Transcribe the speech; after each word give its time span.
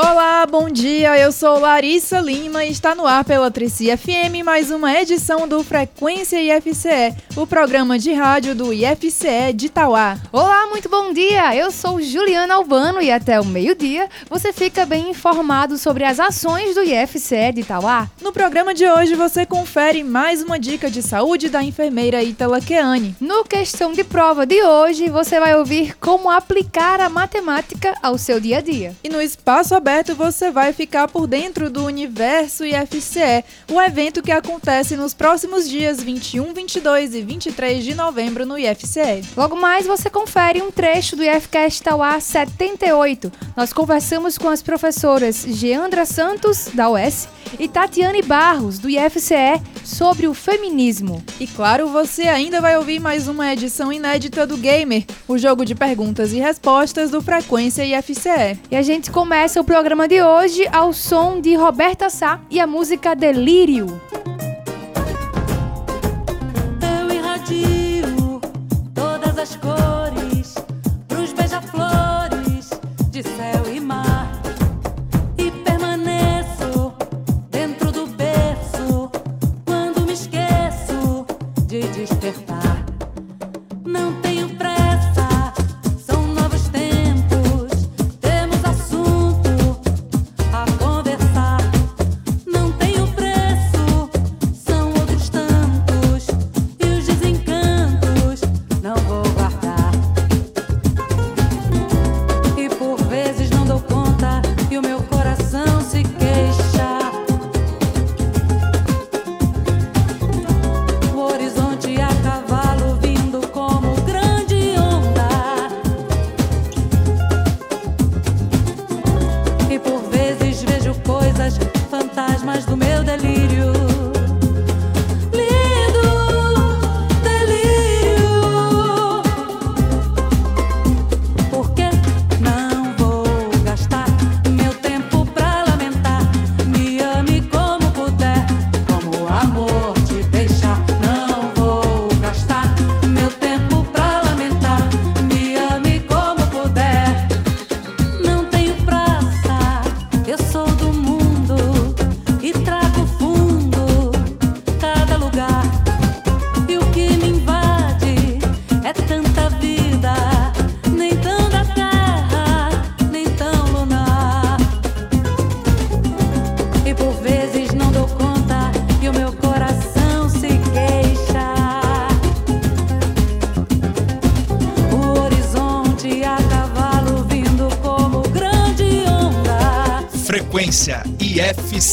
Olá, 0.00 0.46
bom 0.46 0.70
dia. 0.70 1.18
Eu 1.18 1.32
sou 1.32 1.58
Larissa 1.58 2.20
Lima 2.20 2.64
e 2.64 2.70
está 2.70 2.94
no 2.94 3.04
ar 3.04 3.24
pela 3.24 3.50
Trici 3.50 3.86
FM 3.96 4.44
mais 4.44 4.70
uma 4.70 4.94
edição 4.94 5.48
do 5.48 5.64
Frequência 5.64 6.40
IFCE, 6.40 7.16
o 7.34 7.44
programa 7.44 7.98
de 7.98 8.12
rádio 8.12 8.54
do 8.54 8.72
IFCE 8.72 9.52
de 9.52 9.66
Itauá. 9.66 10.16
Olá, 10.30 10.68
muito 10.68 10.88
bom 10.88 11.12
dia. 11.12 11.52
Eu 11.56 11.72
sou 11.72 12.00
Juliana 12.00 12.54
Albano 12.54 13.02
e 13.02 13.10
até 13.10 13.40
o 13.40 13.44
meio-dia 13.44 14.08
você 14.30 14.52
fica 14.52 14.86
bem 14.86 15.10
informado 15.10 15.76
sobre 15.76 16.04
as 16.04 16.20
ações 16.20 16.76
do 16.76 16.82
IFCE 16.84 17.50
de 17.52 17.62
Itauá. 17.62 18.08
No 18.22 18.32
programa 18.32 18.72
de 18.72 18.86
hoje 18.86 19.16
você 19.16 19.44
confere 19.44 20.04
mais 20.04 20.44
uma 20.44 20.60
dica 20.60 20.88
de 20.88 21.02
saúde 21.02 21.48
da 21.48 21.60
enfermeira 21.60 22.22
Itala 22.22 22.60
Keane. 22.60 23.16
No 23.20 23.42
questão 23.42 23.92
de 23.92 24.04
prova 24.04 24.46
de 24.46 24.62
hoje 24.62 25.08
você 25.08 25.40
vai 25.40 25.56
ouvir 25.56 25.96
como 25.98 26.30
aplicar 26.30 27.00
a 27.00 27.08
matemática 27.08 27.96
ao 28.00 28.16
seu 28.16 28.38
dia 28.38 28.58
a 28.58 28.60
dia. 28.60 28.94
E 29.02 29.08
no 29.08 29.20
espaço 29.20 29.74
aberto 29.74 29.87
aberto 29.88 30.14
você 30.14 30.50
vai 30.50 30.74
ficar 30.74 31.08
por 31.08 31.26
dentro 31.26 31.70
do 31.70 31.82
Universo 31.82 32.62
IFCE, 32.62 33.42
o 33.72 33.80
evento 33.80 34.22
que 34.22 34.30
acontece 34.30 34.94
nos 34.96 35.14
próximos 35.14 35.66
dias 35.66 36.02
21, 36.02 36.52
22 36.52 37.14
e 37.14 37.22
23 37.22 37.82
de 37.82 37.94
novembro 37.94 38.44
no 38.44 38.58
IFCE. 38.58 39.24
Logo 39.34 39.56
mais 39.56 39.86
você 39.86 40.10
confere 40.10 40.60
um 40.60 40.70
trecho 40.70 41.16
do 41.16 41.24
IFCast 41.24 41.82
Tauá 41.82 42.20
78. 42.20 43.32
Nós 43.56 43.72
conversamos 43.72 44.36
com 44.36 44.50
as 44.50 44.60
professoras 44.60 45.46
Geandra 45.48 46.04
Santos, 46.04 46.68
da 46.74 46.90
UES, 46.90 47.26
e 47.58 47.66
Tatiane 47.66 48.20
Barros, 48.20 48.78
do 48.78 48.90
IFCE, 48.90 49.58
sobre 49.88 50.28
o 50.28 50.34
feminismo. 50.34 51.22
E 51.40 51.46
claro, 51.46 51.88
você 51.88 52.22
ainda 52.22 52.60
vai 52.60 52.76
ouvir 52.76 53.00
mais 53.00 53.26
uma 53.26 53.52
edição 53.52 53.92
inédita 53.92 54.46
do 54.46 54.56
Gamer, 54.56 55.04
o 55.26 55.38
jogo 55.38 55.64
de 55.64 55.74
perguntas 55.74 56.32
e 56.32 56.38
respostas 56.38 57.10
do 57.10 57.22
Frequência 57.22 57.84
IFCE. 57.84 58.58
E 58.70 58.76
a 58.76 58.82
gente 58.82 59.10
começa 59.10 59.60
o 59.60 59.64
programa 59.64 60.06
de 60.06 60.22
hoje 60.22 60.68
ao 60.70 60.92
som 60.92 61.40
de 61.40 61.54
Roberta 61.54 62.10
Sá 62.10 62.40
e 62.50 62.60
a 62.60 62.66
música 62.66 63.16
Delírio. 63.16 64.00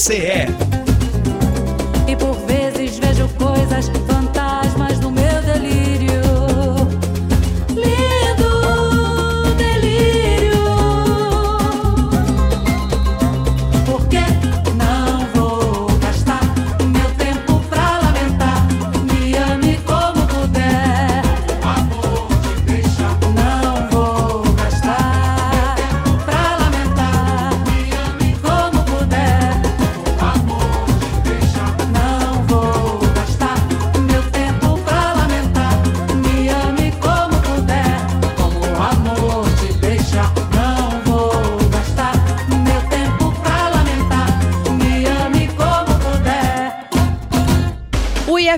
IFCE. 0.08 0.35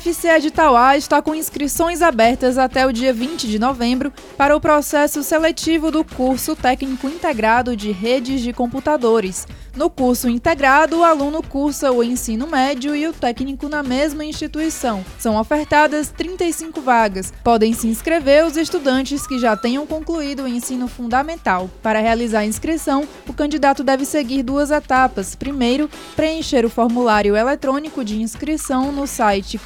O 0.07 0.09
IFCE 0.09 0.39
de 0.39 0.51
Tauá 0.51 0.95
está 0.95 1.21
com 1.21 1.35
inscrições 1.35 2.01
abertas 2.01 2.57
até 2.57 2.87
o 2.87 2.93
dia 2.93 3.11
20 3.11 3.45
de 3.45 3.59
novembro 3.59 4.13
para 4.37 4.55
o 4.55 4.61
processo 4.61 5.21
seletivo 5.21 5.91
do 5.91 6.01
curso 6.01 6.55
técnico 6.55 7.09
integrado 7.09 7.75
de 7.75 7.91
redes 7.91 8.39
de 8.39 8.53
computadores. 8.53 9.45
No 9.77 9.91
curso 9.91 10.27
integrado, 10.27 10.97
o 10.97 11.03
aluno 11.03 11.43
cursa 11.43 11.91
o 11.91 12.03
ensino 12.03 12.47
médio 12.47 12.95
e 12.95 13.07
o 13.07 13.13
técnico 13.13 13.69
na 13.69 13.83
mesma 13.83 14.25
instituição. 14.25 15.05
São 15.19 15.39
ofertadas 15.39 16.09
35 16.09 16.81
vagas. 16.81 17.31
Podem 17.43 17.73
se 17.73 17.87
inscrever 17.87 18.43
os 18.43 18.57
estudantes 18.57 19.27
que 19.27 19.37
já 19.37 19.55
tenham 19.55 19.85
concluído 19.85 20.43
o 20.43 20.47
ensino 20.47 20.87
fundamental. 20.87 21.69
Para 21.83 21.99
realizar 21.99 22.39
a 22.39 22.45
inscrição, 22.45 23.07
o 23.27 23.33
candidato 23.33 23.83
deve 23.83 24.03
seguir 24.03 24.41
duas 24.41 24.71
etapas. 24.71 25.35
Primeiro, 25.35 25.87
preencher 26.15 26.65
o 26.65 26.71
formulário 26.71 27.35
eletrônico 27.35 28.03
de 28.03 28.19
inscrição 28.19 28.91
no 28.91 29.05
site 29.05 29.59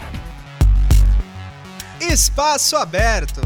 Espaço 2.01 2.77
aberto. 2.77 3.41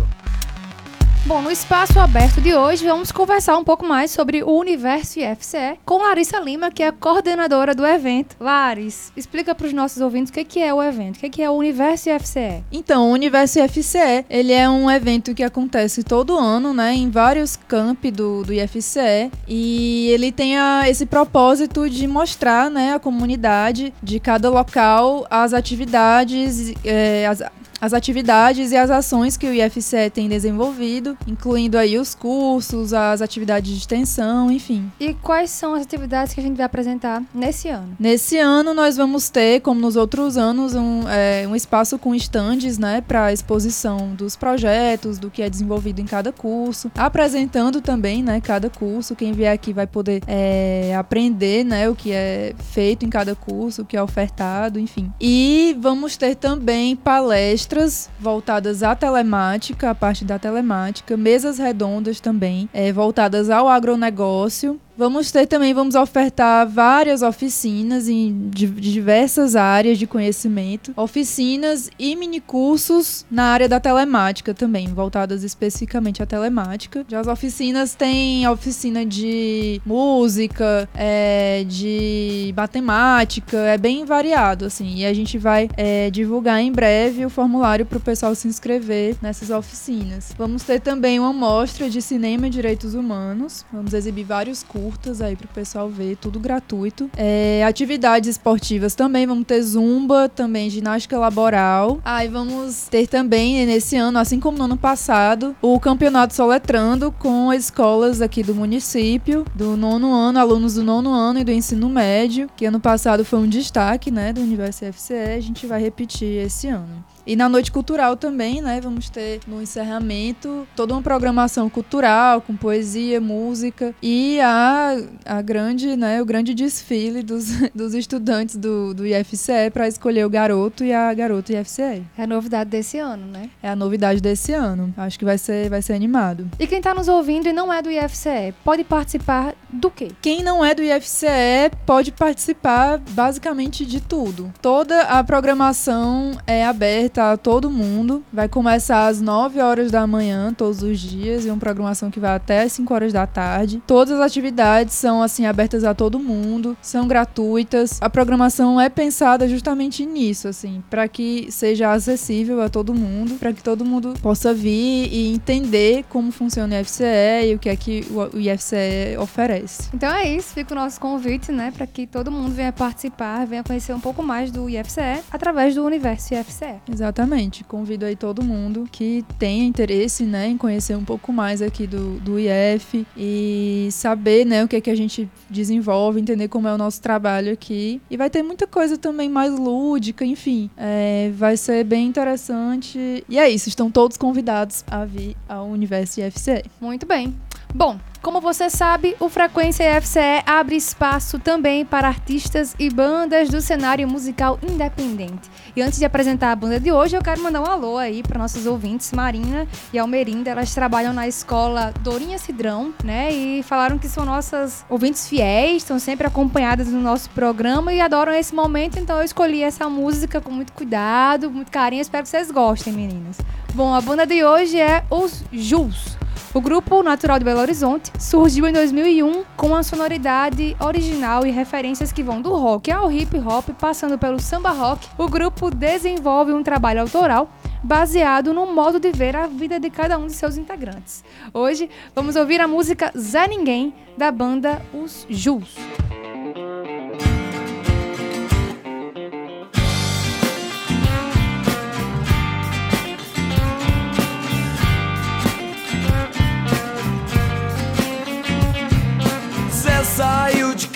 Bom, 1.26 1.43
no 1.43 1.50
espaço 1.50 2.00
aberto 2.00 2.40
de 2.40 2.55
hoje, 2.55 2.87
vamos 2.87 3.12
conversar 3.12 3.56
um 3.58 3.62
pouco 3.62 3.87
mais 3.87 4.11
sobre 4.11 4.43
o 4.43 4.50
Universo 4.58 5.20
IFCE 5.20 5.78
com 5.84 5.99
Larissa 6.02 6.40
Lima, 6.40 6.70
que 6.70 6.82
é 6.82 6.88
a 6.88 6.93
coordenadora 6.93 7.75
do 7.75 7.87
evento. 7.87 8.37
Laris, 8.40 9.12
explica 9.14 9.55
para 9.55 9.67
os 9.67 9.72
nossos 9.72 10.00
ouvintes 10.00 10.31
o 10.31 10.44
que 10.44 10.61
é 10.61 10.72
o 10.72 10.82
evento, 10.82 11.25
o 11.25 11.31
que 11.31 11.43
é 11.43 11.50
o 11.50 11.52
Universo 11.52 12.08
IFCE. 12.08 12.64
Então, 12.72 13.11
o 13.11 13.12
Universo 13.12 13.61
IFCE, 13.61 14.25
ele 14.31 14.52
é 14.52 14.69
um 14.69 14.90
evento 14.90 15.34
que 15.34 15.43
acontece 15.43 16.02
todo 16.02 16.38
ano, 16.38 16.72
né, 16.72 16.94
em 16.94 17.11
vários 17.11 17.55
campi 17.55 18.11
do, 18.11 18.43
do 18.43 18.55
IFCE, 18.55 19.31
e 19.46 20.08
ele 20.12 20.32
tem 20.32 20.56
a, 20.56 20.88
esse 20.88 21.05
propósito 21.05 21.88
de 21.88 22.08
mostrar, 22.08 22.70
né, 22.70 22.94
à 22.94 22.99
comunidade 22.99 23.93
de 24.02 24.19
cada 24.19 24.49
local 24.49 25.26
as 25.31 25.52
atividades, 25.52 26.73
eh, 26.82 27.26
as, 27.26 27.43
as 27.80 27.94
atividades 27.94 28.72
e 28.72 28.76
as 28.76 28.90
ações 28.90 29.36
que 29.36 29.46
o 29.46 29.54
IFCE 29.54 30.10
tem 30.12 30.28
desenvolvido, 30.28 31.16
incluindo 31.26 31.78
aí 31.78 31.98
os 31.98 32.14
cursos, 32.14 32.92
as 32.92 33.22
atividades 33.22 33.70
de 33.70 33.78
extensão, 33.78 34.50
enfim. 34.50 34.90
E 35.00 35.14
quais 35.14 35.50
são 35.50 35.74
as 35.74 35.82
atividades 35.82 36.34
que 36.34 36.40
a 36.40 36.42
gente 36.42 36.56
vai 36.56 36.66
apresentar 36.66 37.22
nesse 37.34 37.68
ano? 37.68 37.96
Nesse 37.98 38.36
ano 38.36 38.74
nós 38.74 38.96
vamos 38.96 39.30
ter, 39.30 39.60
como 39.60 39.80
nos 39.80 39.96
outros 39.96 40.36
anos, 40.36 40.74
um, 40.74 41.08
é, 41.08 41.46
um 41.48 41.56
espaço 41.56 41.98
com 41.98 42.14
estandes, 42.14 42.76
né, 42.76 43.00
para 43.00 43.32
exposição 43.32 44.14
dos 44.14 44.36
projetos, 44.36 45.18
do 45.18 45.30
que 45.30 45.42
é 45.42 45.48
desenvolvido 45.48 46.00
em 46.00 46.06
cada 46.06 46.32
curso, 46.32 46.90
apresentando 46.96 47.80
também, 47.80 48.22
né, 48.22 48.40
cada 48.40 48.68
curso. 48.68 49.16
Quem 49.16 49.32
vier 49.32 49.52
aqui 49.52 49.72
vai 49.72 49.86
poder 49.86 50.22
é, 50.26 50.94
aprender, 50.98 51.64
né, 51.64 51.88
o 51.88 51.94
que 51.94 52.12
é 52.12 52.54
feito 52.72 53.06
em 53.06 53.08
cada 53.08 53.34
curso, 53.34 53.82
o 53.82 53.84
que 53.84 53.96
é 53.96 54.02
ofertado, 54.02 54.78
enfim. 54.78 55.10
E 55.20 55.76
vamos 55.80 56.16
ter 56.16 56.34
também 56.34 56.94
palestras 56.94 57.69
voltadas 58.19 58.82
à 58.82 58.96
telemática, 58.96 59.90
a 59.90 59.94
parte 59.94 60.25
da 60.25 60.38
telemática, 60.38 61.17
mesas 61.17 61.58
redondas 61.58 62.19
também, 62.19 62.69
é, 62.72 62.93
voltadas 62.93 63.49
ao 63.49 63.69
agronegócio. 63.69 64.81
Vamos 65.00 65.32
ter 65.32 65.47
também, 65.47 65.73
vamos 65.73 65.94
ofertar 65.94 66.69
várias 66.69 67.23
oficinas 67.23 68.06
em 68.06 68.50
de, 68.50 68.67
diversas 68.67 69.56
áreas 69.56 69.97
de 69.97 70.06
conhecimento, 70.06 70.93
oficinas 70.94 71.88
e 71.99 72.14
minicursos 72.14 73.25
na 73.31 73.44
área 73.44 73.67
da 73.67 73.81
telemática 73.81 74.52
também, 74.52 74.88
voltadas 74.88 75.43
especificamente 75.43 76.23
à 76.23 76.26
telemática. 76.26 77.02
Já 77.08 77.19
as 77.19 77.29
oficinas 77.29 77.94
têm 77.94 78.47
oficina 78.47 79.06
de 79.06 79.81
música, 79.87 80.87
é, 80.94 81.64
de 81.67 82.52
matemática, 82.55 83.56
é 83.56 83.79
bem 83.79 84.05
variado, 84.05 84.67
assim, 84.67 84.97
e 84.97 85.06
a 85.06 85.14
gente 85.14 85.38
vai 85.38 85.70
é, 85.79 86.11
divulgar 86.11 86.61
em 86.61 86.70
breve 86.70 87.25
o 87.25 87.31
formulário 87.31 87.87
para 87.87 87.97
o 87.97 88.02
pessoal 88.02 88.35
se 88.35 88.47
inscrever 88.47 89.17
nessas 89.23 89.49
oficinas. 89.49 90.35
Vamos 90.37 90.62
ter 90.62 90.79
também 90.79 91.19
uma 91.19 91.32
mostra 91.32 91.88
de 91.88 92.02
cinema 92.02 92.49
e 92.49 92.50
direitos 92.50 92.93
humanos, 92.93 93.64
vamos 93.73 93.94
exibir 93.94 94.25
vários 94.25 94.62
cursos 94.62 94.89
curtas 94.90 95.22
aí 95.22 95.37
pro 95.37 95.46
pessoal 95.46 95.88
ver, 95.88 96.16
tudo 96.16 96.40
gratuito. 96.40 97.08
É, 97.16 97.64
atividades 97.64 98.28
esportivas 98.28 98.92
também, 98.92 99.25
vamos 99.25 99.46
ter 99.46 99.62
zumba, 99.62 100.28
também 100.28 100.69
ginástica 100.69 101.16
laboral. 101.16 102.00
Aí 102.04 102.26
ah, 102.26 102.31
vamos 102.31 102.88
ter 102.88 103.06
também 103.06 103.64
nesse 103.66 103.96
ano, 103.96 104.19
assim 104.19 104.40
como 104.40 104.58
no 104.58 104.64
ano 104.64 104.76
passado, 104.76 105.54
o 105.62 105.78
campeonato 105.78 106.34
soletrando 106.34 107.12
com 107.12 107.50
as 107.50 107.64
escolas 107.64 108.20
aqui 108.20 108.42
do 108.42 108.52
município, 108.52 109.44
do 109.54 109.76
nono 109.76 110.12
ano, 110.12 110.40
alunos 110.40 110.75
do 110.75 110.82
nono 110.82 111.12
ano 111.12 111.38
e 111.38 111.44
do 111.44 111.52
ensino 111.52 111.88
médio, 111.88 112.50
que 112.56 112.66
ano 112.66 112.81
passado 112.81 113.25
foi 113.25 113.38
um 113.38 113.48
destaque, 113.48 114.10
né, 114.10 114.32
do 114.32 114.40
Universo 114.40 114.84
FCE, 114.92 115.37
a 115.37 115.40
gente 115.40 115.66
vai 115.66 115.81
repetir 115.81 116.44
esse 116.44 116.66
ano. 116.66 117.04
E 117.30 117.36
na 117.36 117.48
noite 117.48 117.70
cultural 117.70 118.16
também, 118.16 118.60
né? 118.60 118.80
Vamos 118.80 119.08
ter 119.08 119.38
no 119.46 119.62
encerramento 119.62 120.66
toda 120.74 120.92
uma 120.92 121.00
programação 121.00 121.70
cultural 121.70 122.40
com 122.40 122.56
poesia, 122.56 123.20
música 123.20 123.94
e 124.02 124.40
a, 124.40 124.96
a 125.25 125.40
grande, 125.40 125.94
né? 125.94 126.20
O 126.20 126.25
grande 126.25 126.52
desfile 126.54 127.22
dos, 127.22 127.46
dos 127.72 127.94
estudantes 127.94 128.56
do, 128.56 128.92
do 128.92 129.06
IFCE 129.06 129.70
para 129.72 129.87
escolher 129.87 130.26
o 130.26 130.28
garoto 130.28 130.82
e 130.82 130.92
a 130.92 131.14
garota 131.14 131.52
IFCE. 131.52 132.02
É 132.18 132.25
a 132.25 132.26
novidade 132.26 132.68
desse 132.68 132.99
ano, 132.99 133.26
né? 133.26 133.49
É 133.62 133.68
a 133.68 133.76
novidade 133.76 134.20
desse 134.20 134.52
ano. 134.52 134.92
Acho 134.96 135.16
que 135.16 135.25
vai 135.25 135.38
ser, 135.38 135.70
vai 135.70 135.82
ser 135.82 135.92
animado. 135.92 136.50
E 136.58 136.66
quem 136.66 136.80
tá 136.80 136.92
nos 136.92 137.06
ouvindo 137.06 137.49
e 137.49 137.52
não 137.52 137.72
é 137.72 137.80
do 137.80 137.92
IFCE, 137.92 138.52
pode 138.64 138.82
participar 138.82 139.54
do 139.72 139.88
quê? 139.88 140.10
Quem 140.20 140.42
não 140.42 140.64
é 140.64 140.75
do 140.75 140.82
IFCE 140.82 141.70
pode 141.87 142.10
participar 142.10 142.99
basicamente 143.10 143.87
de 143.87 144.00
tudo. 144.00 144.52
Toda 144.60 145.02
a 145.02 145.22
programação 145.22 146.37
é 146.44 146.66
aberta 146.66 147.19
a 147.20 147.36
todo 147.36 147.70
mundo. 147.70 148.22
Vai 148.32 148.48
começar 148.48 149.06
às 149.06 149.20
9 149.20 149.60
horas 149.60 149.90
da 149.90 150.06
manhã, 150.06 150.52
todos 150.52 150.82
os 150.82 150.98
dias, 150.98 151.44
e 151.44 151.50
uma 151.50 151.58
programação 151.58 152.10
que 152.10 152.20
vai 152.20 152.34
até 152.34 152.62
às 152.62 152.72
5 152.72 152.92
horas 152.94 153.12
da 153.12 153.26
tarde. 153.26 153.82
Todas 153.86 154.18
as 154.18 154.26
atividades 154.26 154.94
são, 154.94 155.22
assim, 155.22 155.46
abertas 155.46 155.84
a 155.84 155.94
todo 155.94 156.18
mundo, 156.18 156.76
são 156.80 157.06
gratuitas. 157.06 157.98
A 158.00 158.08
programação 158.08 158.80
é 158.80 158.88
pensada 158.88 159.48
justamente 159.48 160.04
nisso, 160.06 160.48
assim, 160.48 160.82
para 160.88 161.06
que 161.08 161.48
seja 161.50 161.92
acessível 161.92 162.60
a 162.60 162.68
todo 162.68 162.94
mundo, 162.94 163.34
para 163.34 163.52
que 163.52 163.62
todo 163.62 163.84
mundo 163.84 164.14
possa 164.22 164.54
vir 164.54 165.08
e 165.12 165.34
entender 165.34 166.04
como 166.08 166.30
funciona 166.30 166.76
o 166.76 166.80
IFCE 166.80 167.50
e 167.50 167.54
o 167.54 167.58
que 167.58 167.68
é 167.68 167.76
que 167.76 168.06
o 168.10 168.38
IFCE 168.38 169.16
oferece. 169.18 169.90
Então 169.94 170.12
é 170.12 170.28
isso, 170.28 170.54
fica 170.54 170.72
o 170.72 170.76
nosso 170.76 171.00
convite, 171.00 171.52
né, 171.52 171.72
para 171.76 171.86
que 171.86 172.06
todo 172.06 172.30
mundo 172.30 172.50
venha 172.50 172.72
participar, 172.72 173.46
venha 173.46 173.62
conhecer 173.62 173.92
um 173.92 174.00
pouco 174.00 174.22
mais 174.22 174.50
do 174.50 174.68
IFCE 174.68 175.22
através 175.30 175.74
do 175.74 175.84
universo 175.84 176.34
IFCE. 176.34 176.80
Exatamente. 177.00 177.64
Convido 177.64 178.04
aí 178.04 178.14
todo 178.14 178.42
mundo 178.45 178.87
que 178.92 179.25
tenha 179.38 179.64
interesse, 179.64 180.25
né, 180.25 180.49
em 180.49 180.59
conhecer 180.59 180.95
um 180.95 181.04
pouco 181.04 181.33
mais 181.33 181.62
aqui 181.62 181.87
do, 181.87 182.21
do 182.21 182.38
IF 182.38 183.07
e 183.16 183.88
saber, 183.90 184.45
né, 184.45 184.62
o 184.62 184.69
que 184.69 184.76
é 184.76 184.80
que 184.83 184.90
a 184.90 184.95
gente 184.95 185.30
desenvolve, 185.49 186.21
entender 186.21 186.49
como 186.49 186.69
é 186.69 186.75
o 186.75 186.76
nosso 186.76 187.00
trabalho 187.00 187.52
aqui. 187.52 188.02
E 188.11 188.19
vai 188.19 188.28
ter 188.28 188.42
muita 188.42 188.66
coisa 188.66 188.99
também 188.99 189.30
mais 189.30 189.59
lúdica, 189.59 190.26
enfim. 190.26 190.69
É, 190.76 191.30
vai 191.35 191.57
ser 191.57 191.85
bem 191.85 192.07
interessante. 192.07 193.25
E 193.26 193.38
é 193.38 193.49
isso, 193.49 193.71
estão 193.71 193.90
todos 193.90 194.19
convidados 194.19 194.85
a 194.87 195.07
vir 195.07 195.35
ao 195.49 195.69
Universo 195.69 196.21
IFCE. 196.21 196.64
Muito 196.83 197.07
bem. 197.07 197.35
Bom, 197.74 197.98
como 198.20 198.40
você 198.40 198.68
sabe, 198.68 199.16
o 199.18 199.28
Frequência 199.28 199.98
FCE 200.02 200.42
abre 200.44 200.76
espaço 200.76 201.38
também 201.38 201.86
para 201.86 202.08
artistas 202.08 202.74
e 202.78 202.90
bandas 202.90 203.48
do 203.48 203.62
cenário 203.62 204.06
musical 204.08 204.58
independente. 204.62 205.48
E 205.74 205.80
antes 205.80 205.98
de 205.98 206.04
apresentar 206.04 206.50
a 206.50 206.56
banda 206.56 206.78
de 206.78 206.90
hoje, 206.92 207.16
eu 207.16 207.22
quero 207.22 207.40
mandar 207.42 207.62
um 207.62 207.66
alô 207.66 207.96
aí 207.96 208.22
para 208.22 208.38
nossos 208.38 208.66
ouvintes, 208.66 209.12
Marina 209.12 209.66
e 209.92 209.98
Almerinda. 209.98 210.50
Elas 210.50 210.74
trabalham 210.74 211.14
na 211.14 211.28
escola 211.28 211.94
Dourinha 212.00 212.38
Cidrão, 212.38 212.92
né? 213.04 213.32
E 213.32 213.62
falaram 213.62 213.96
que 213.98 214.08
são 214.08 214.24
nossas 214.24 214.84
ouvintes 214.90 215.28
fiéis, 215.28 215.82
estão 215.82 215.98
sempre 215.98 216.26
acompanhadas 216.26 216.88
no 216.88 217.00
nosso 217.00 217.30
programa 217.30 217.92
e 217.92 218.00
adoram 218.00 218.34
esse 218.34 218.54
momento, 218.54 218.98
então 218.98 219.16
eu 219.18 219.24
escolhi 219.24 219.62
essa 219.62 219.88
música 219.88 220.40
com 220.40 220.50
muito 220.50 220.72
cuidado, 220.72 221.50
muito 221.50 221.70
carinho. 221.70 222.02
Espero 222.02 222.24
que 222.24 222.28
vocês 222.28 222.50
gostem, 222.50 222.92
meninas. 222.92 223.38
Bom, 223.74 223.94
a 223.94 224.00
banda 224.00 224.26
de 224.26 224.44
hoje 224.44 224.78
é 224.78 225.04
os 225.08 225.42
Jules. 225.52 226.18
O 226.52 226.61
grupo 226.61 227.00
natural 227.00 227.38
de 227.38 227.45
Belo 227.45 227.61
Horizonte 227.61 228.11
surgiu 228.19 228.66
em 228.66 228.73
2001 228.73 229.45
com 229.57 229.69
uma 229.69 229.85
sonoridade 229.85 230.76
original 230.80 231.47
e 231.47 231.50
referências 231.52 232.11
que 232.11 232.25
vão 232.25 232.42
do 232.42 232.52
rock 232.52 232.90
ao 232.90 233.11
hip 233.11 233.38
hop, 233.38 233.69
passando 233.78 234.19
pelo 234.19 234.40
samba 234.40 234.71
rock. 234.71 235.07
O 235.16 235.28
grupo 235.28 235.71
desenvolve 235.71 236.52
um 236.52 236.61
trabalho 236.61 237.02
autoral 237.02 237.49
baseado 237.85 238.52
no 238.52 238.66
modo 238.66 238.99
de 238.99 239.12
ver 239.12 239.37
a 239.37 239.47
vida 239.47 239.78
de 239.78 239.90
cada 239.90 240.19
um 240.19 240.26
de 240.26 240.33
seus 240.33 240.57
integrantes. 240.57 241.23
Hoje 241.54 241.88
vamos 242.16 242.35
ouvir 242.35 242.61
a 242.61 242.66
música 242.66 243.12
Zé 243.16 243.47
Ninguém 243.47 243.95
da 244.19 244.33
banda 244.33 244.83
Os 244.92 245.26
Jules. 245.30 245.76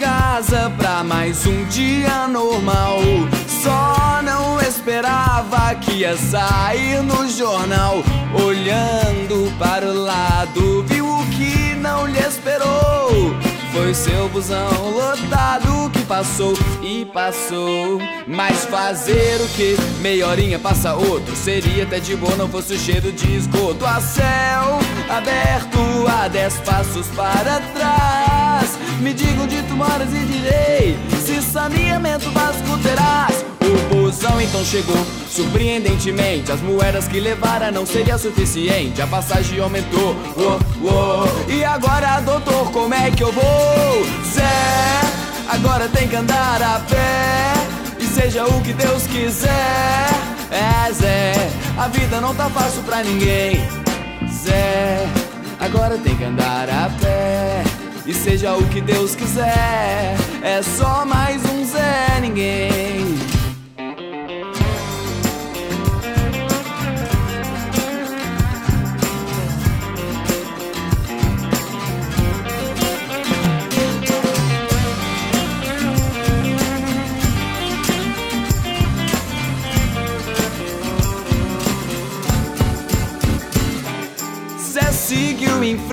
Casa 0.05 0.71
pra 0.77 1.03
mais 1.03 1.47
um 1.47 1.65
dia 1.65 2.29
normal. 2.29 2.99
Só 3.63 4.21
não 4.23 4.61
esperava 4.61 5.75
que 5.77 6.01
ia 6.01 6.15
sair 6.15 7.03
no 7.03 7.27
jornal. 7.27 8.05
Olhando 8.45 9.51
para 9.59 9.87
o 9.87 9.95
lado, 9.95 10.85
viu 10.87 11.09
o 11.09 11.27
que 11.29 11.75
não 11.77 12.07
lhe 12.07 12.19
esperou. 12.19 13.35
Foi 13.73 13.95
seu 13.95 14.29
busão 14.29 14.91
lotado 14.91 15.91
que 15.91 16.05
passou 16.05 16.53
e 16.83 17.07
passou. 17.07 17.99
Mas 18.27 18.67
fazer 18.67 19.41
o 19.41 19.49
que? 19.57 19.75
Meia 20.03 20.29
horinha 20.29 20.59
passa 20.59 20.93
outro. 20.95 21.35
Seria 21.35 21.85
até 21.85 21.99
de 21.99 22.15
boa 22.15 22.37
não 22.37 22.49
fosse 22.49 22.75
o 22.75 22.79
cheiro 22.79 23.11
de 23.11 23.37
esgoto. 23.37 23.87
A 23.87 24.03
céu 24.03 24.79
aberto 25.09 25.79
a 26.07 26.29
dez 26.29 26.55
passos 26.61 27.07
para 27.17 27.59
trás. 27.73 28.14
Me 29.01 29.13
diga 29.13 29.43
onde 29.43 29.63
tu 29.63 29.75
moras 29.75 30.09
e 30.13 30.19
direi 30.27 31.15
se 31.25 31.41
saneamento 31.41 32.31
básico 32.31 32.79
terás. 32.79 33.45
O 33.61 33.95
busão 33.95 34.39
então 34.41 34.63
chegou, 34.65 35.07
surpreendentemente. 35.29 36.53
As 36.53 36.61
moedas 36.61 37.09
que 37.09 37.19
levara 37.19 37.71
não 37.71 37.87
seria 37.87 38.19
suficiente. 38.19 39.01
A 39.01 39.07
passagem 39.07 39.59
aumentou, 39.59 40.15
uou, 40.37 40.61
uou. 40.83 41.29
E 41.49 41.65
agora, 41.65 42.21
doutor, 42.21 42.71
como 42.73 42.93
é 42.93 43.11
que 43.11 43.23
eu 43.23 43.33
vou? 43.33 44.07
Zé, 44.33 45.01
agora 45.49 45.89
tem 45.89 46.07
que 46.07 46.17
andar 46.17 46.63
a 46.63 46.81
pé. 46.81 47.55
E 47.99 48.07
seja 48.07 48.45
o 48.45 48.61
que 48.61 48.75
Deus 48.75 49.07
quiser. 49.07 50.11
É, 50.51 50.93
Zé, 50.93 51.33
a 51.79 51.89
vida 51.89 52.21
não 52.21 52.35
tá 52.35 52.51
fácil 52.51 52.83
pra 52.83 53.03
ninguém. 53.03 53.67
Zé, 54.31 55.09
agora 55.59 55.97
tem 55.97 56.15
que 56.15 56.25
andar 56.25 56.69
a 56.69 56.91
pé. 57.01 57.84
E 58.07 58.13
seja 58.13 58.55
o 58.55 58.69
que 58.69 58.83
Deus 58.83 59.15
quiser, 59.15 60.15
é 60.43 60.63
só 60.63 61.07
mais 61.07 61.43
um 61.47 61.65
Zé 61.65 62.21
Ninguém. 62.21 63.24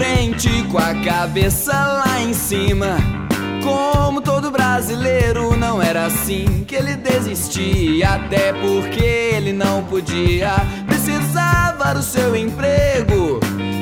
Frente 0.02 0.50
com 0.72 0.80
a 0.80 0.96
cabeça 1.06 1.72
lá 1.72 2.20
em 2.20 2.34
cima. 2.34 2.98
Como 3.64 4.20
todo 4.20 4.50
brasileiro, 4.50 5.56
não 5.56 5.80
era 5.80 6.08
assim 6.08 6.66
que 6.68 6.76
ele 6.76 6.96
desistia. 6.96 8.16
Até 8.16 8.52
porque 8.52 9.04
ele 9.04 9.54
não 9.54 9.84
podia, 9.84 10.54
precisava 10.88 11.94
do 11.94 12.02
seu 12.02 12.36
emprego. 12.36 13.31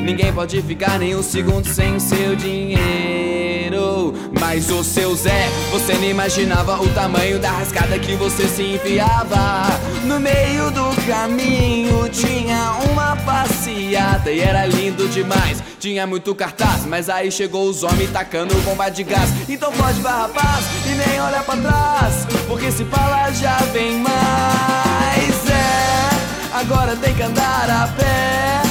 Ninguém 0.10 0.34
pode 0.34 0.60
ficar 0.64 0.98
nem 0.98 1.16
um 1.16 1.22
segundo 1.22 1.68
sem 1.68 2.00
seu 2.00 2.36
dinheiro. 2.36 4.12
Mas 4.40 4.68
o 4.72 4.84
seu 4.84 5.16
Zé, 5.16 5.48
você 5.72 5.94
nem 6.00 6.10
imaginava 6.10 6.82
o 6.82 6.90
tamanho 6.96 7.38
da 7.38 7.52
rascada 7.52 8.00
que 8.00 8.16
você 8.16 8.48
se 8.48 8.64
enfiava. 8.64 9.68
No 10.06 10.20
meio 10.20 10.72
do 10.72 10.90
caminho 11.06 12.10
tinha 12.10 12.80
uma 12.90 13.16
passeata 13.18 14.32
e 14.32 14.40
era 14.40 14.66
lindo 14.66 15.08
demais. 15.10 15.62
Tinha 15.80 16.08
muito 16.08 16.34
cartaz, 16.34 16.88
mas 16.88 17.08
aí 17.08 17.32
chegou 17.32 17.70
os 17.70 17.84
homens 17.84 18.10
tacando 18.10 18.56
bomba 18.62 18.90
de 18.90 19.04
gás. 19.04 19.30
Então 19.48 19.72
pode 19.72 20.02
vai 20.02 20.22
rapaz 20.22 20.66
e 20.88 21.08
nem 21.08 21.22
olha 21.22 21.44
pra 21.44 21.56
trás, 21.56 22.26
porque 22.48 22.72
se 22.72 22.84
fala 22.86 23.32
já 23.32 23.58
vem 23.72 24.00
mais. 24.00 25.50
É, 25.52 26.58
agora 26.58 26.96
tem 26.96 27.14
que 27.14 27.22
andar 27.22 27.70
a 27.70 27.88
pé. 27.90 28.69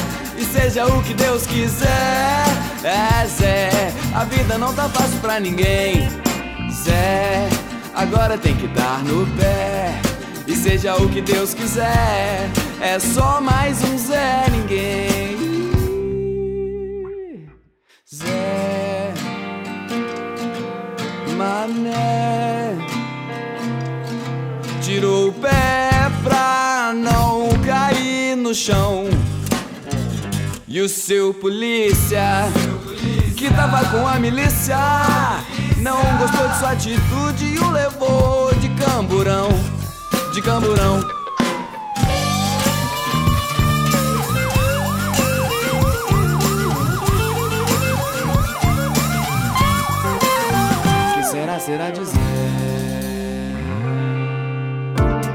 Seja 0.51 0.85
o 0.85 1.03
que 1.03 1.13
Deus 1.13 1.45
quiser, 1.45 2.43
é 2.83 3.25
Zé, 3.27 3.69
a 4.13 4.23
vida 4.23 4.57
não 4.57 4.73
tá 4.73 4.89
fácil 4.89 5.19
pra 5.19 5.39
ninguém. 5.39 6.09
Zé, 6.71 7.47
agora 7.93 8.37
tem 8.37 8.55
que 8.55 8.67
dar 8.67 9.03
no 9.03 9.27
pé. 9.37 9.99
E 10.47 10.55
seja 10.55 10.95
o 10.95 11.09
que 11.09 11.21
Deus 11.21 11.53
quiser, 11.53 12.49
é 12.81 12.97
só 12.99 13.39
mais 13.41 13.83
um 13.83 13.97
Zé 13.97 14.45
Ninguém. 14.51 15.49
Zé, 18.13 19.13
Mané, 21.37 22.75
tirou 24.81 25.29
o 25.29 25.33
pé 25.33 25.89
pra 26.23 26.91
não 26.95 27.49
cair 27.65 28.35
no 28.35 28.53
chão. 28.53 29.08
E 30.71 30.81
o 30.81 30.87
seu 30.87 31.33
polícia, 31.33 32.43
que 33.35 33.49
tava 33.49 33.83
com 33.89 34.05
a 34.05 34.19
milícia, 34.19 34.77
não 35.77 35.99
gostou 36.19 36.47
de 36.47 36.59
sua 36.59 36.71
atitude 36.73 37.45
e 37.55 37.57
o 37.57 37.71
levou 37.71 38.53
de 38.53 38.69
camburão, 38.75 39.49
de 40.31 40.39
camburão. 40.43 40.99
Que 51.15 51.23
será, 51.23 51.59
será 51.59 51.89
dizer? 51.89 52.19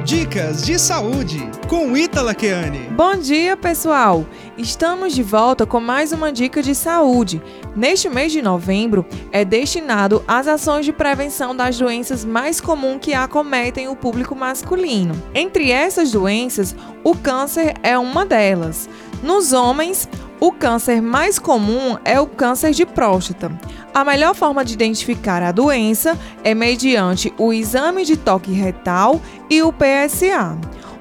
Dicas 0.04 0.64
de 0.64 0.78
saúde 0.78 1.50
com 1.66 1.96
Ítala 1.96 2.34
Keane. 2.34 2.90
Bom 2.90 3.16
dia, 3.16 3.56
pessoal! 3.56 4.26
Estamos 4.56 5.12
de 5.12 5.22
volta 5.22 5.66
com 5.66 5.80
mais 5.80 6.12
uma 6.12 6.30
dica 6.30 6.62
de 6.62 6.76
saúde. 6.76 7.42
Neste 7.74 8.08
mês 8.08 8.30
de 8.30 8.40
novembro 8.40 9.04
é 9.32 9.44
destinado 9.44 10.22
às 10.28 10.46
ações 10.46 10.84
de 10.84 10.92
prevenção 10.92 11.56
das 11.56 11.76
doenças 11.76 12.24
mais 12.24 12.60
comuns 12.60 12.98
que 13.00 13.12
acometem 13.12 13.88
o 13.88 13.96
público 13.96 14.36
masculino. 14.36 15.20
Entre 15.34 15.72
essas 15.72 16.12
doenças, 16.12 16.74
o 17.02 17.16
câncer 17.16 17.74
é 17.82 17.98
uma 17.98 18.24
delas. 18.24 18.88
Nos 19.24 19.52
homens, 19.52 20.08
o 20.38 20.52
câncer 20.52 21.02
mais 21.02 21.36
comum 21.36 21.98
é 22.04 22.20
o 22.20 22.26
câncer 22.26 22.70
de 22.70 22.86
próstata. 22.86 23.50
A 23.92 24.04
melhor 24.04 24.36
forma 24.36 24.64
de 24.64 24.74
identificar 24.74 25.42
a 25.42 25.50
doença 25.50 26.16
é 26.44 26.54
mediante 26.54 27.34
o 27.38 27.52
exame 27.52 28.04
de 28.04 28.16
toque 28.16 28.52
retal 28.52 29.20
e 29.50 29.62
o 29.62 29.72
PSA. 29.72 30.56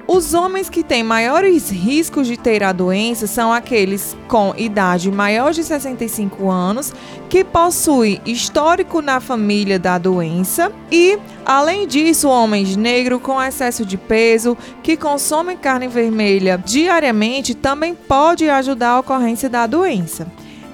Os 0.06 0.34
homens 0.34 0.68
que 0.68 0.84
têm 0.84 1.02
maiores 1.02 1.70
riscos 1.70 2.26
de 2.26 2.36
ter 2.36 2.62
a 2.62 2.72
doença 2.72 3.26
são 3.26 3.50
aqueles 3.50 4.14
com 4.28 4.54
idade 4.56 5.10
maior 5.10 5.52
de 5.52 5.64
65 5.64 6.50
anos, 6.50 6.92
que 7.30 7.42
possuem 7.42 8.20
histórico 8.26 9.00
na 9.00 9.18
família 9.18 9.78
da 9.78 9.96
doença 9.96 10.70
e, 10.92 11.18
além 11.44 11.86
disso, 11.86 12.28
homens 12.28 12.76
negros 12.76 13.22
com 13.22 13.42
excesso 13.42 13.86
de 13.86 13.96
peso 13.96 14.58
que 14.82 14.94
consomem 14.94 15.56
carne 15.56 15.88
vermelha 15.88 16.62
diariamente 16.62 17.54
também 17.54 17.94
pode 17.94 18.48
ajudar 18.50 18.90
a 18.90 19.00
ocorrência 19.00 19.48
da 19.48 19.66
doença. 19.66 20.26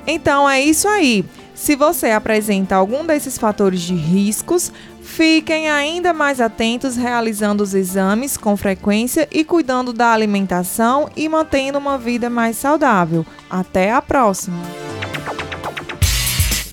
Então 0.08 0.50
é 0.50 0.60
isso 0.60 0.88
aí. 0.88 1.24
Se 1.54 1.76
você 1.76 2.10
apresenta 2.10 2.74
algum 2.74 3.04
desses 3.04 3.36
fatores 3.36 3.82
de 3.82 3.94
riscos, 3.94 4.72
fiquem 5.02 5.70
ainda 5.70 6.12
mais 6.12 6.40
atentos 6.40 6.96
realizando 6.96 7.62
os 7.62 7.74
exames 7.74 8.36
com 8.36 8.56
frequência 8.56 9.28
e 9.30 9.44
cuidando 9.44 9.92
da 9.92 10.12
alimentação 10.12 11.10
e 11.16 11.28
mantendo 11.28 11.78
uma 11.78 11.98
vida 11.98 12.30
mais 12.30 12.56
saudável. 12.56 13.24
Até 13.48 13.92
a 13.92 14.00
próxima! 14.00 14.62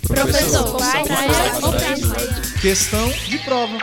Professor, 0.08 0.78
questão 2.62 3.10
de 3.10 3.38
prova. 3.40 3.78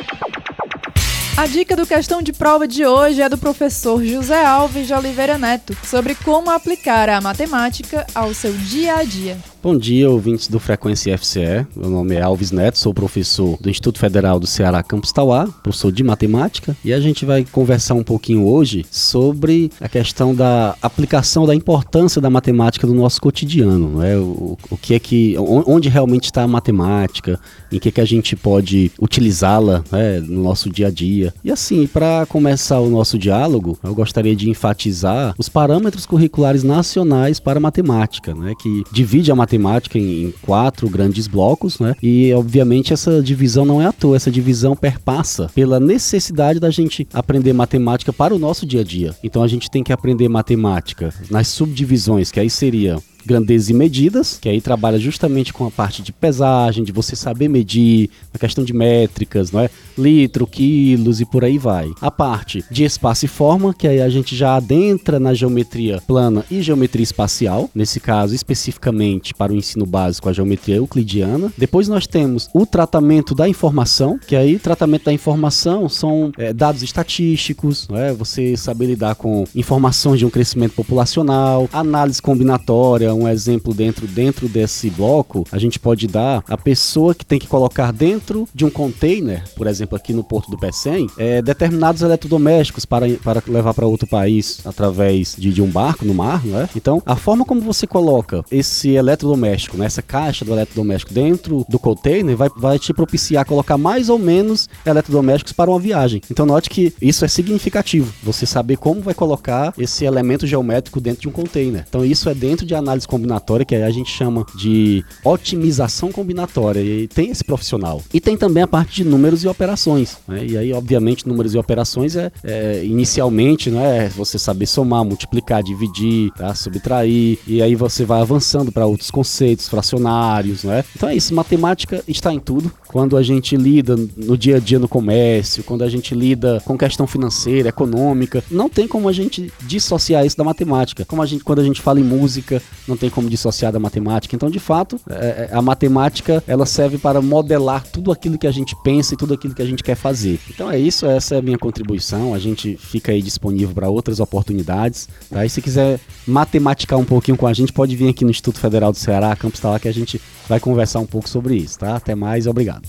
A 1.36 1.46
dica 1.46 1.74
do 1.74 1.84
questão 1.84 2.22
de 2.22 2.32
prova 2.32 2.66
de 2.66 2.86
hoje 2.86 3.20
é 3.20 3.28
do 3.28 3.36
professor 3.36 4.02
José 4.04 4.44
Alves 4.44 4.86
de 4.86 4.94
Oliveira 4.94 5.36
Neto, 5.36 5.76
sobre 5.84 6.14
como 6.14 6.48
aplicar 6.48 7.08
a 7.08 7.20
matemática 7.20 8.06
ao 8.14 8.32
seu 8.32 8.52
dia 8.52 8.96
a 8.96 9.02
dia. 9.02 9.36
Bom 9.64 9.78
dia, 9.78 10.10
ouvintes 10.10 10.46
do 10.46 10.60
Frequência 10.60 11.16
FCE. 11.16 11.66
Meu 11.74 11.88
nome 11.88 12.14
é 12.14 12.20
Alves 12.20 12.50
Neto, 12.50 12.78
sou 12.78 12.92
professor 12.92 13.56
do 13.58 13.70
Instituto 13.70 13.98
Federal 13.98 14.38
do 14.38 14.46
Ceará 14.46 14.82
Campus 14.82 15.10
Tauá, 15.10 15.46
professor 15.62 15.90
de 15.90 16.04
matemática, 16.04 16.76
e 16.84 16.92
a 16.92 17.00
gente 17.00 17.24
vai 17.24 17.46
conversar 17.50 17.94
um 17.94 18.02
pouquinho 18.02 18.46
hoje 18.46 18.84
sobre 18.90 19.70
a 19.80 19.88
questão 19.88 20.34
da 20.34 20.76
aplicação 20.82 21.46
da 21.46 21.54
importância 21.54 22.20
da 22.20 22.28
matemática 22.28 22.86
no 22.86 22.92
nosso 22.92 23.22
cotidiano, 23.22 23.88
não 23.88 24.02
é? 24.02 24.18
O, 24.18 24.58
o 24.70 24.76
que 24.76 24.92
é 24.92 24.98
que 24.98 25.34
onde 25.38 25.88
realmente 25.88 26.24
está 26.24 26.42
a 26.42 26.46
matemática, 26.46 27.40
em 27.72 27.78
que 27.78 27.90
que 27.90 28.02
a 28.02 28.04
gente 28.04 28.36
pode 28.36 28.92
utilizá-la, 29.00 29.82
né, 29.90 30.20
no 30.20 30.42
nosso 30.42 30.68
dia 30.68 30.88
a 30.88 30.90
dia. 30.90 31.32
E 31.42 31.50
assim, 31.50 31.86
para 31.86 32.26
começar 32.26 32.80
o 32.80 32.90
nosso 32.90 33.18
diálogo, 33.18 33.78
eu 33.82 33.94
gostaria 33.94 34.36
de 34.36 34.50
enfatizar 34.50 35.34
os 35.38 35.48
parâmetros 35.48 36.04
curriculares 36.04 36.62
nacionais 36.62 37.40
para 37.40 37.56
a 37.56 37.62
matemática, 37.62 38.34
né, 38.34 38.52
que 38.60 38.84
divide 38.92 39.32
a 39.32 39.34
matemática 39.34 39.53
matemática 39.58 39.98
em, 39.98 40.24
em, 40.24 40.34
quatro 40.42 40.88
grandes 40.88 41.26
blocos, 41.26 41.78
né? 41.78 41.94
E 42.02 42.32
obviamente 42.32 42.92
essa 42.92 43.22
divisão 43.22 43.64
não 43.64 43.80
é 43.80 43.86
à 43.86 43.92
toa, 43.92 44.16
essa 44.16 44.30
divisão 44.30 44.76
perpassa 44.76 45.50
pela 45.54 45.80
necessidade 45.80 46.60
da 46.60 46.70
gente 46.70 47.06
aprender 47.12 47.52
matemática 47.52 48.12
para 48.12 48.34
o 48.34 48.38
nosso 48.38 48.66
dia 48.66 48.80
a 48.80 48.84
dia. 48.84 49.14
Então 49.22 49.42
a 49.42 49.48
gente 49.48 49.70
tem 49.70 49.82
que 49.82 49.92
aprender 49.92 50.28
matemática 50.28 51.12
nas 51.30 51.48
subdivisões, 51.48 52.30
que 52.30 52.40
aí 52.40 52.50
seria 52.50 52.98
grandezas 53.24 53.68
e 53.68 53.74
medidas, 53.74 54.38
que 54.40 54.48
aí 54.48 54.60
trabalha 54.60 54.98
justamente 54.98 55.52
com 55.52 55.66
a 55.66 55.70
parte 55.70 56.02
de 56.02 56.12
pesagem, 56.12 56.84
de 56.84 56.92
você 56.92 57.14
saber 57.14 57.48
medir, 57.48 58.10
a 58.32 58.38
questão 58.38 58.64
de 58.64 58.72
métricas, 58.72 59.52
não 59.52 59.60
é? 59.60 59.70
Litro, 59.96 60.46
quilos 60.46 61.20
e 61.20 61.24
por 61.24 61.44
aí 61.44 61.58
vai. 61.58 61.90
A 62.00 62.10
parte 62.10 62.64
de 62.70 62.84
espaço 62.84 63.24
e 63.24 63.28
forma, 63.28 63.72
que 63.72 63.86
aí 63.86 64.00
a 64.00 64.08
gente 64.08 64.34
já 64.34 64.56
adentra 64.56 65.20
na 65.20 65.32
geometria 65.34 66.02
plana 66.06 66.44
e 66.50 66.60
geometria 66.62 67.04
espacial, 67.04 67.70
nesse 67.74 68.00
caso 68.00 68.34
especificamente 68.34 69.34
para 69.34 69.52
o 69.52 69.56
ensino 69.56 69.86
básico 69.86 70.28
a 70.28 70.32
geometria 70.32 70.76
euclidiana. 70.76 71.52
Depois 71.56 71.88
nós 71.88 72.06
temos 72.06 72.48
o 72.52 72.66
tratamento 72.66 73.34
da 73.34 73.48
informação, 73.48 74.18
que 74.18 74.34
aí 74.34 74.58
tratamento 74.58 75.04
da 75.04 75.12
informação 75.12 75.88
são 75.88 76.32
é, 76.38 76.52
dados 76.52 76.82
estatísticos, 76.82 77.86
não 77.88 77.98
é? 77.98 78.12
Você 78.12 78.56
saber 78.56 78.86
lidar 78.86 79.14
com 79.14 79.44
informações 79.54 80.18
de 80.18 80.26
um 80.26 80.30
crescimento 80.30 80.74
populacional, 80.74 81.68
análise 81.72 82.20
combinatória, 82.20 83.13
um 83.14 83.28
exemplo 83.28 83.72
dentro, 83.72 84.06
dentro 84.06 84.48
desse 84.48 84.90
bloco, 84.90 85.46
a 85.50 85.58
gente 85.58 85.78
pode 85.78 86.06
dar 86.06 86.42
a 86.48 86.56
pessoa 86.56 87.14
que 87.14 87.24
tem 87.24 87.38
que 87.38 87.46
colocar 87.46 87.92
dentro 87.92 88.48
de 88.54 88.64
um 88.64 88.70
container, 88.70 89.42
por 89.56 89.66
exemplo, 89.66 89.96
aqui 89.96 90.12
no 90.12 90.24
Porto 90.24 90.50
do 90.50 90.58
Pecém, 90.58 91.08
é, 91.16 91.40
determinados 91.40 92.02
eletrodomésticos 92.02 92.84
para, 92.84 93.08
para 93.22 93.42
levar 93.46 93.74
para 93.74 93.86
outro 93.86 94.06
país 94.06 94.60
através 94.64 95.34
de, 95.38 95.52
de 95.52 95.62
um 95.62 95.68
barco 95.68 96.04
no 96.04 96.14
mar, 96.14 96.44
não 96.44 96.60
é? 96.60 96.68
Então, 96.76 97.02
a 97.06 97.16
forma 97.16 97.44
como 97.44 97.60
você 97.60 97.86
coloca 97.86 98.44
esse 98.50 98.90
eletrodoméstico, 98.90 99.76
né, 99.76 99.86
essa 99.86 100.02
caixa 100.02 100.44
do 100.44 100.52
eletrodoméstico 100.52 101.12
dentro 101.12 101.64
do 101.68 101.78
container 101.78 102.36
vai, 102.36 102.48
vai 102.56 102.78
te 102.78 102.92
propiciar 102.92 103.44
colocar 103.44 103.78
mais 103.78 104.08
ou 104.08 104.18
menos 104.18 104.68
eletrodomésticos 104.84 105.52
para 105.52 105.70
uma 105.70 105.78
viagem. 105.78 106.20
Então, 106.30 106.46
note 106.46 106.68
que 106.68 106.92
isso 107.00 107.24
é 107.24 107.28
significativo, 107.28 108.12
você 108.22 108.46
saber 108.46 108.76
como 108.76 109.00
vai 109.00 109.14
colocar 109.14 109.72
esse 109.78 110.04
elemento 110.04 110.46
geométrico 110.46 111.00
dentro 111.00 111.22
de 111.22 111.28
um 111.28 111.32
container. 111.32 111.84
Então, 111.88 112.04
isso 112.04 112.28
é 112.28 112.34
dentro 112.34 112.66
de 112.66 112.74
análise 112.74 113.03
análise 113.04 113.08
combinatória, 113.08 113.64
que 113.64 113.74
a 113.74 113.90
gente 113.90 114.10
chama 114.10 114.44
de 114.56 115.04
otimização 115.24 116.10
combinatória, 116.10 116.80
e 116.80 117.06
tem 117.06 117.30
esse 117.30 117.44
profissional. 117.44 118.02
E 118.12 118.20
tem 118.20 118.36
também 118.36 118.62
a 118.62 118.66
parte 118.66 118.96
de 118.96 119.04
números 119.04 119.44
e 119.44 119.48
operações. 119.48 120.18
Né? 120.26 120.46
E 120.46 120.58
aí, 120.58 120.72
obviamente, 120.72 121.28
números 121.28 121.54
e 121.54 121.58
operações 121.58 122.16
é, 122.16 122.32
é 122.42 122.84
inicialmente, 122.84 123.70
né, 123.70 124.08
você 124.08 124.38
saber 124.38 124.66
somar, 124.66 125.04
multiplicar, 125.04 125.62
dividir, 125.62 126.30
tá? 126.32 126.54
subtrair, 126.54 127.38
e 127.46 127.62
aí 127.62 127.74
você 127.74 128.04
vai 128.04 128.20
avançando 128.20 128.72
para 128.72 128.86
outros 128.86 129.10
conceitos, 129.10 129.68
fracionários, 129.68 130.64
né? 130.64 130.84
Então 130.96 131.08
é 131.08 131.14
isso, 131.14 131.34
matemática 131.34 132.02
está 132.08 132.32
em 132.32 132.38
tudo. 132.38 132.72
Quando 132.88 133.16
a 133.16 133.22
gente 133.22 133.56
lida 133.56 133.96
no 134.16 134.38
dia 134.38 134.56
a 134.56 134.60
dia 134.60 134.78
no 134.78 134.88
comércio, 134.88 135.64
quando 135.64 135.82
a 135.82 135.88
gente 135.88 136.14
lida 136.14 136.62
com 136.64 136.78
questão 136.78 137.06
financeira, 137.06 137.68
econômica, 137.68 138.42
não 138.50 138.68
tem 138.68 138.86
como 138.86 139.08
a 139.08 139.12
gente 139.12 139.52
dissociar 139.62 140.24
isso 140.24 140.36
da 140.36 140.44
matemática. 140.44 141.04
Como 141.04 141.20
a 141.20 141.26
gente, 141.26 141.42
quando 141.42 141.60
a 141.60 141.64
gente 141.64 141.80
fala 141.80 141.98
em 141.98 142.04
música, 142.04 142.62
não 142.94 142.98
tem 142.98 143.10
como 143.10 143.28
dissociar 143.28 143.72
da 143.72 143.78
matemática. 143.78 144.34
Então, 144.34 144.48
de 144.48 144.58
fato, 144.58 144.98
é, 145.10 145.48
é, 145.50 145.54
a 145.54 145.60
matemática 145.60 146.42
ela 146.46 146.64
serve 146.64 146.96
para 146.96 147.20
modelar 147.20 147.84
tudo 147.84 148.12
aquilo 148.12 148.38
que 148.38 148.46
a 148.46 148.52
gente 148.52 148.74
pensa 148.82 149.14
e 149.14 149.16
tudo 149.16 149.34
aquilo 149.34 149.54
que 149.54 149.62
a 149.62 149.66
gente 149.66 149.82
quer 149.82 149.96
fazer. 149.96 150.40
Então 150.48 150.70
é 150.70 150.78
isso, 150.78 151.06
essa 151.06 151.34
é 151.34 151.38
a 151.38 151.42
minha 151.42 151.58
contribuição. 151.58 152.32
A 152.32 152.38
gente 152.38 152.76
fica 152.76 153.12
aí 153.12 153.20
disponível 153.20 153.74
para 153.74 153.88
outras 153.88 154.20
oportunidades. 154.20 155.08
Tá? 155.28 155.44
E 155.44 155.50
se 155.50 155.60
quiser 155.60 155.98
matematicar 156.26 156.98
um 156.98 157.04
pouquinho 157.04 157.36
com 157.36 157.46
a 157.46 157.52
gente, 157.52 157.72
pode 157.72 157.94
vir 157.96 158.08
aqui 158.08 158.24
no 158.24 158.30
Instituto 158.30 158.58
Federal 158.58 158.92
do 158.92 158.98
Ceará, 158.98 159.34
Campus 159.34 159.60
lá, 159.60 159.78
que 159.78 159.88
a 159.88 159.92
gente 159.92 160.20
vai 160.48 160.60
conversar 160.60 161.00
um 161.00 161.06
pouco 161.06 161.28
sobre 161.28 161.56
isso. 161.56 161.78
Tá? 161.78 161.96
Até 161.96 162.14
mais 162.14 162.46
e 162.46 162.48
obrigado. 162.48 162.82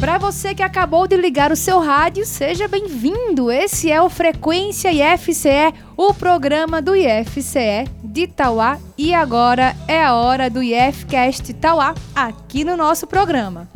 Para 0.00 0.16
você 0.16 0.54
que 0.54 0.62
acabou 0.62 1.08
de 1.08 1.16
ligar 1.16 1.50
o 1.50 1.56
seu 1.56 1.80
rádio, 1.80 2.24
seja 2.24 2.68
bem-vindo. 2.68 3.50
Esse 3.50 3.90
é 3.90 4.00
o 4.00 4.08
Frequência 4.08 4.92
IFCE, 4.92 5.74
o 5.96 6.14
programa 6.14 6.80
do 6.80 6.94
IFCE 6.94 7.84
de 8.04 8.22
Itauá. 8.22 8.78
E 8.96 9.12
agora 9.12 9.74
é 9.88 10.00
a 10.00 10.14
hora 10.14 10.48
do 10.48 10.62
IFCast 10.62 11.50
Itauá, 11.50 11.96
aqui 12.14 12.62
no 12.62 12.76
nosso 12.76 13.08
programa. 13.08 13.68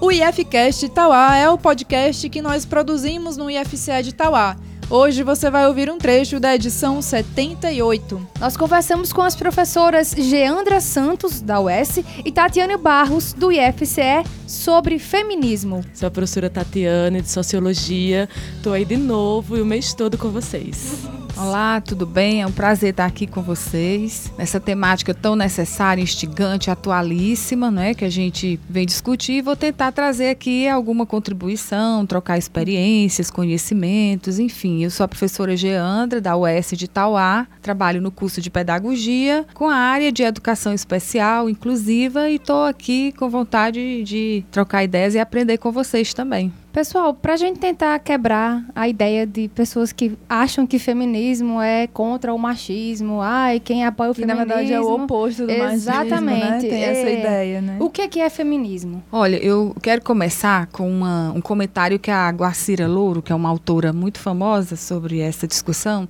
O 0.00 0.10
IFCast 0.10 0.86
Itauá 0.86 1.36
é 1.36 1.50
o 1.50 1.58
podcast 1.58 2.26
que 2.30 2.40
nós 2.40 2.64
produzimos 2.64 3.36
no 3.36 3.50
IFCE 3.50 4.02
de 4.02 4.08
Itauá. 4.10 4.56
Hoje 4.88 5.24
você 5.24 5.50
vai 5.50 5.66
ouvir 5.66 5.90
um 5.90 5.98
trecho 5.98 6.38
da 6.38 6.54
edição 6.54 7.02
78. 7.02 8.24
Nós 8.38 8.56
conversamos 8.56 9.12
com 9.12 9.20
as 9.20 9.34
professoras 9.34 10.14
Geandra 10.16 10.80
Santos, 10.80 11.40
da 11.40 11.60
UES, 11.60 12.04
e 12.24 12.30
Tatiane 12.30 12.76
Barros, 12.76 13.32
do 13.32 13.50
IFCE, 13.50 14.22
sobre 14.46 15.00
feminismo. 15.00 15.84
Sou 15.92 16.06
a 16.06 16.10
professora 16.10 16.48
Tatiane, 16.48 17.20
de 17.20 17.28
Sociologia. 17.28 18.28
Estou 18.56 18.72
aí 18.72 18.84
de 18.84 18.96
novo 18.96 19.56
e 19.56 19.60
o 19.60 19.66
mês 19.66 19.92
todo 19.92 20.16
com 20.16 20.30
vocês. 20.30 21.04
Olá, 21.38 21.82
tudo 21.82 22.06
bem? 22.06 22.40
É 22.40 22.46
um 22.46 22.52
prazer 22.52 22.90
estar 22.90 23.04
aqui 23.04 23.26
com 23.26 23.42
vocês 23.42 24.32
nessa 24.38 24.58
temática 24.58 25.12
tão 25.12 25.36
necessária, 25.36 26.00
instigante, 26.00 26.70
atualíssima, 26.70 27.70
né, 27.70 27.92
que 27.92 28.06
a 28.06 28.08
gente 28.08 28.58
vem 28.66 28.86
discutir 28.86 29.32
e 29.34 29.42
vou 29.42 29.54
tentar 29.54 29.92
trazer 29.92 30.30
aqui 30.30 30.66
alguma 30.66 31.04
contribuição, 31.04 32.06
trocar 32.06 32.38
experiências, 32.38 33.30
conhecimentos, 33.30 34.38
enfim. 34.38 34.82
Eu 34.82 34.90
sou 34.90 35.04
a 35.04 35.08
professora 35.08 35.54
Geandra 35.54 36.22
da 36.22 36.34
UES 36.34 36.70
de 36.72 36.88
Tauá, 36.88 37.46
trabalho 37.60 38.00
no 38.00 38.10
curso 38.10 38.40
de 38.40 38.48
pedagogia 38.48 39.44
com 39.52 39.68
a 39.68 39.76
área 39.76 40.10
de 40.10 40.22
educação 40.22 40.72
especial, 40.72 41.50
inclusiva 41.50 42.30
e 42.30 42.36
estou 42.36 42.64
aqui 42.64 43.12
com 43.12 43.28
vontade 43.28 44.02
de 44.04 44.42
trocar 44.50 44.84
ideias 44.84 45.14
e 45.14 45.18
aprender 45.18 45.58
com 45.58 45.70
vocês 45.70 46.14
também. 46.14 46.50
Pessoal, 46.76 47.14
para 47.14 47.32
a 47.32 47.36
gente 47.38 47.58
tentar 47.58 47.98
quebrar 48.00 48.62
a 48.74 48.86
ideia 48.86 49.26
de 49.26 49.48
pessoas 49.48 49.92
que 49.92 50.12
acham 50.28 50.66
que 50.66 50.78
feminismo 50.78 51.58
é 51.58 51.86
contra 51.86 52.34
o 52.34 52.38
machismo, 52.38 53.22
ai, 53.22 53.58
quem 53.58 53.82
apoia 53.86 54.10
o 54.10 54.14
que 54.14 54.20
feminismo... 54.20 54.46
na 54.46 54.54
verdade 54.54 54.74
é 54.74 54.78
o 54.78 54.92
oposto 54.92 55.46
do 55.46 55.52
Exatamente. 55.52 56.20
machismo, 56.20 56.50
né? 56.50 56.58
Tem 56.60 56.84
é... 56.84 56.90
essa 56.90 57.10
ideia, 57.10 57.60
né? 57.62 57.76
O 57.80 57.88
que 57.88 58.02
é, 58.02 58.08
que 58.08 58.20
é 58.20 58.28
feminismo? 58.28 59.02
Olha, 59.10 59.36
eu 59.36 59.74
quero 59.80 60.02
começar 60.02 60.66
com 60.66 60.86
uma, 60.86 61.32
um 61.34 61.40
comentário 61.40 61.98
que 61.98 62.10
a 62.10 62.28
Guacira 62.28 62.86
Louro, 62.86 63.22
que 63.22 63.32
é 63.32 63.34
uma 63.34 63.48
autora 63.48 63.90
muito 63.90 64.18
famosa 64.18 64.76
sobre 64.76 65.20
essa 65.20 65.46
discussão, 65.46 66.06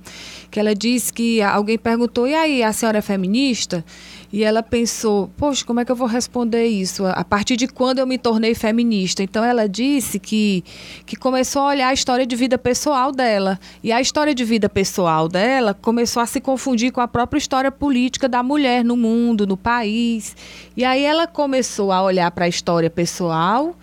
que 0.51 0.59
ela 0.59 0.75
disse 0.75 1.13
que 1.13 1.41
alguém 1.41 1.77
perguntou, 1.77 2.27
e 2.27 2.35
aí, 2.35 2.61
a 2.61 2.73
senhora 2.73 2.97
é 2.97 3.01
feminista? 3.01 3.85
E 4.31 4.43
ela 4.43 4.61
pensou, 4.61 5.29
poxa, 5.37 5.65
como 5.65 5.79
é 5.79 5.85
que 5.85 5.91
eu 5.91 5.95
vou 5.95 6.07
responder 6.07 6.65
isso? 6.65 7.05
A 7.05 7.23
partir 7.23 7.55
de 7.55 7.67
quando 7.67 7.99
eu 7.99 8.07
me 8.07 8.17
tornei 8.17 8.53
feminista? 8.53 9.23
Então 9.23 9.43
ela 9.43 9.67
disse 9.67 10.19
que, 10.19 10.63
que 11.05 11.15
começou 11.15 11.61
a 11.61 11.67
olhar 11.67 11.87
a 11.87 11.93
história 11.93 12.25
de 12.25 12.35
vida 12.35 12.57
pessoal 12.57 13.11
dela. 13.11 13.57
E 13.81 13.91
a 13.91 14.01
história 14.01 14.35
de 14.35 14.43
vida 14.43 14.67
pessoal 14.67 15.29
dela 15.29 15.73
começou 15.73 16.21
a 16.21 16.25
se 16.25 16.41
confundir 16.41 16.91
com 16.91 16.99
a 16.99 17.07
própria 17.07 17.37
história 17.37 17.71
política 17.71 18.27
da 18.27 18.43
mulher 18.43 18.83
no 18.83 18.97
mundo, 18.97 19.47
no 19.47 19.55
país. 19.55 20.35
E 20.75 20.83
aí 20.83 21.03
ela 21.03 21.25
começou 21.25 21.91
a 21.91 22.03
olhar 22.03 22.29
para 22.31 22.45
a 22.45 22.49
história 22.49 22.89
pessoal 22.89 23.75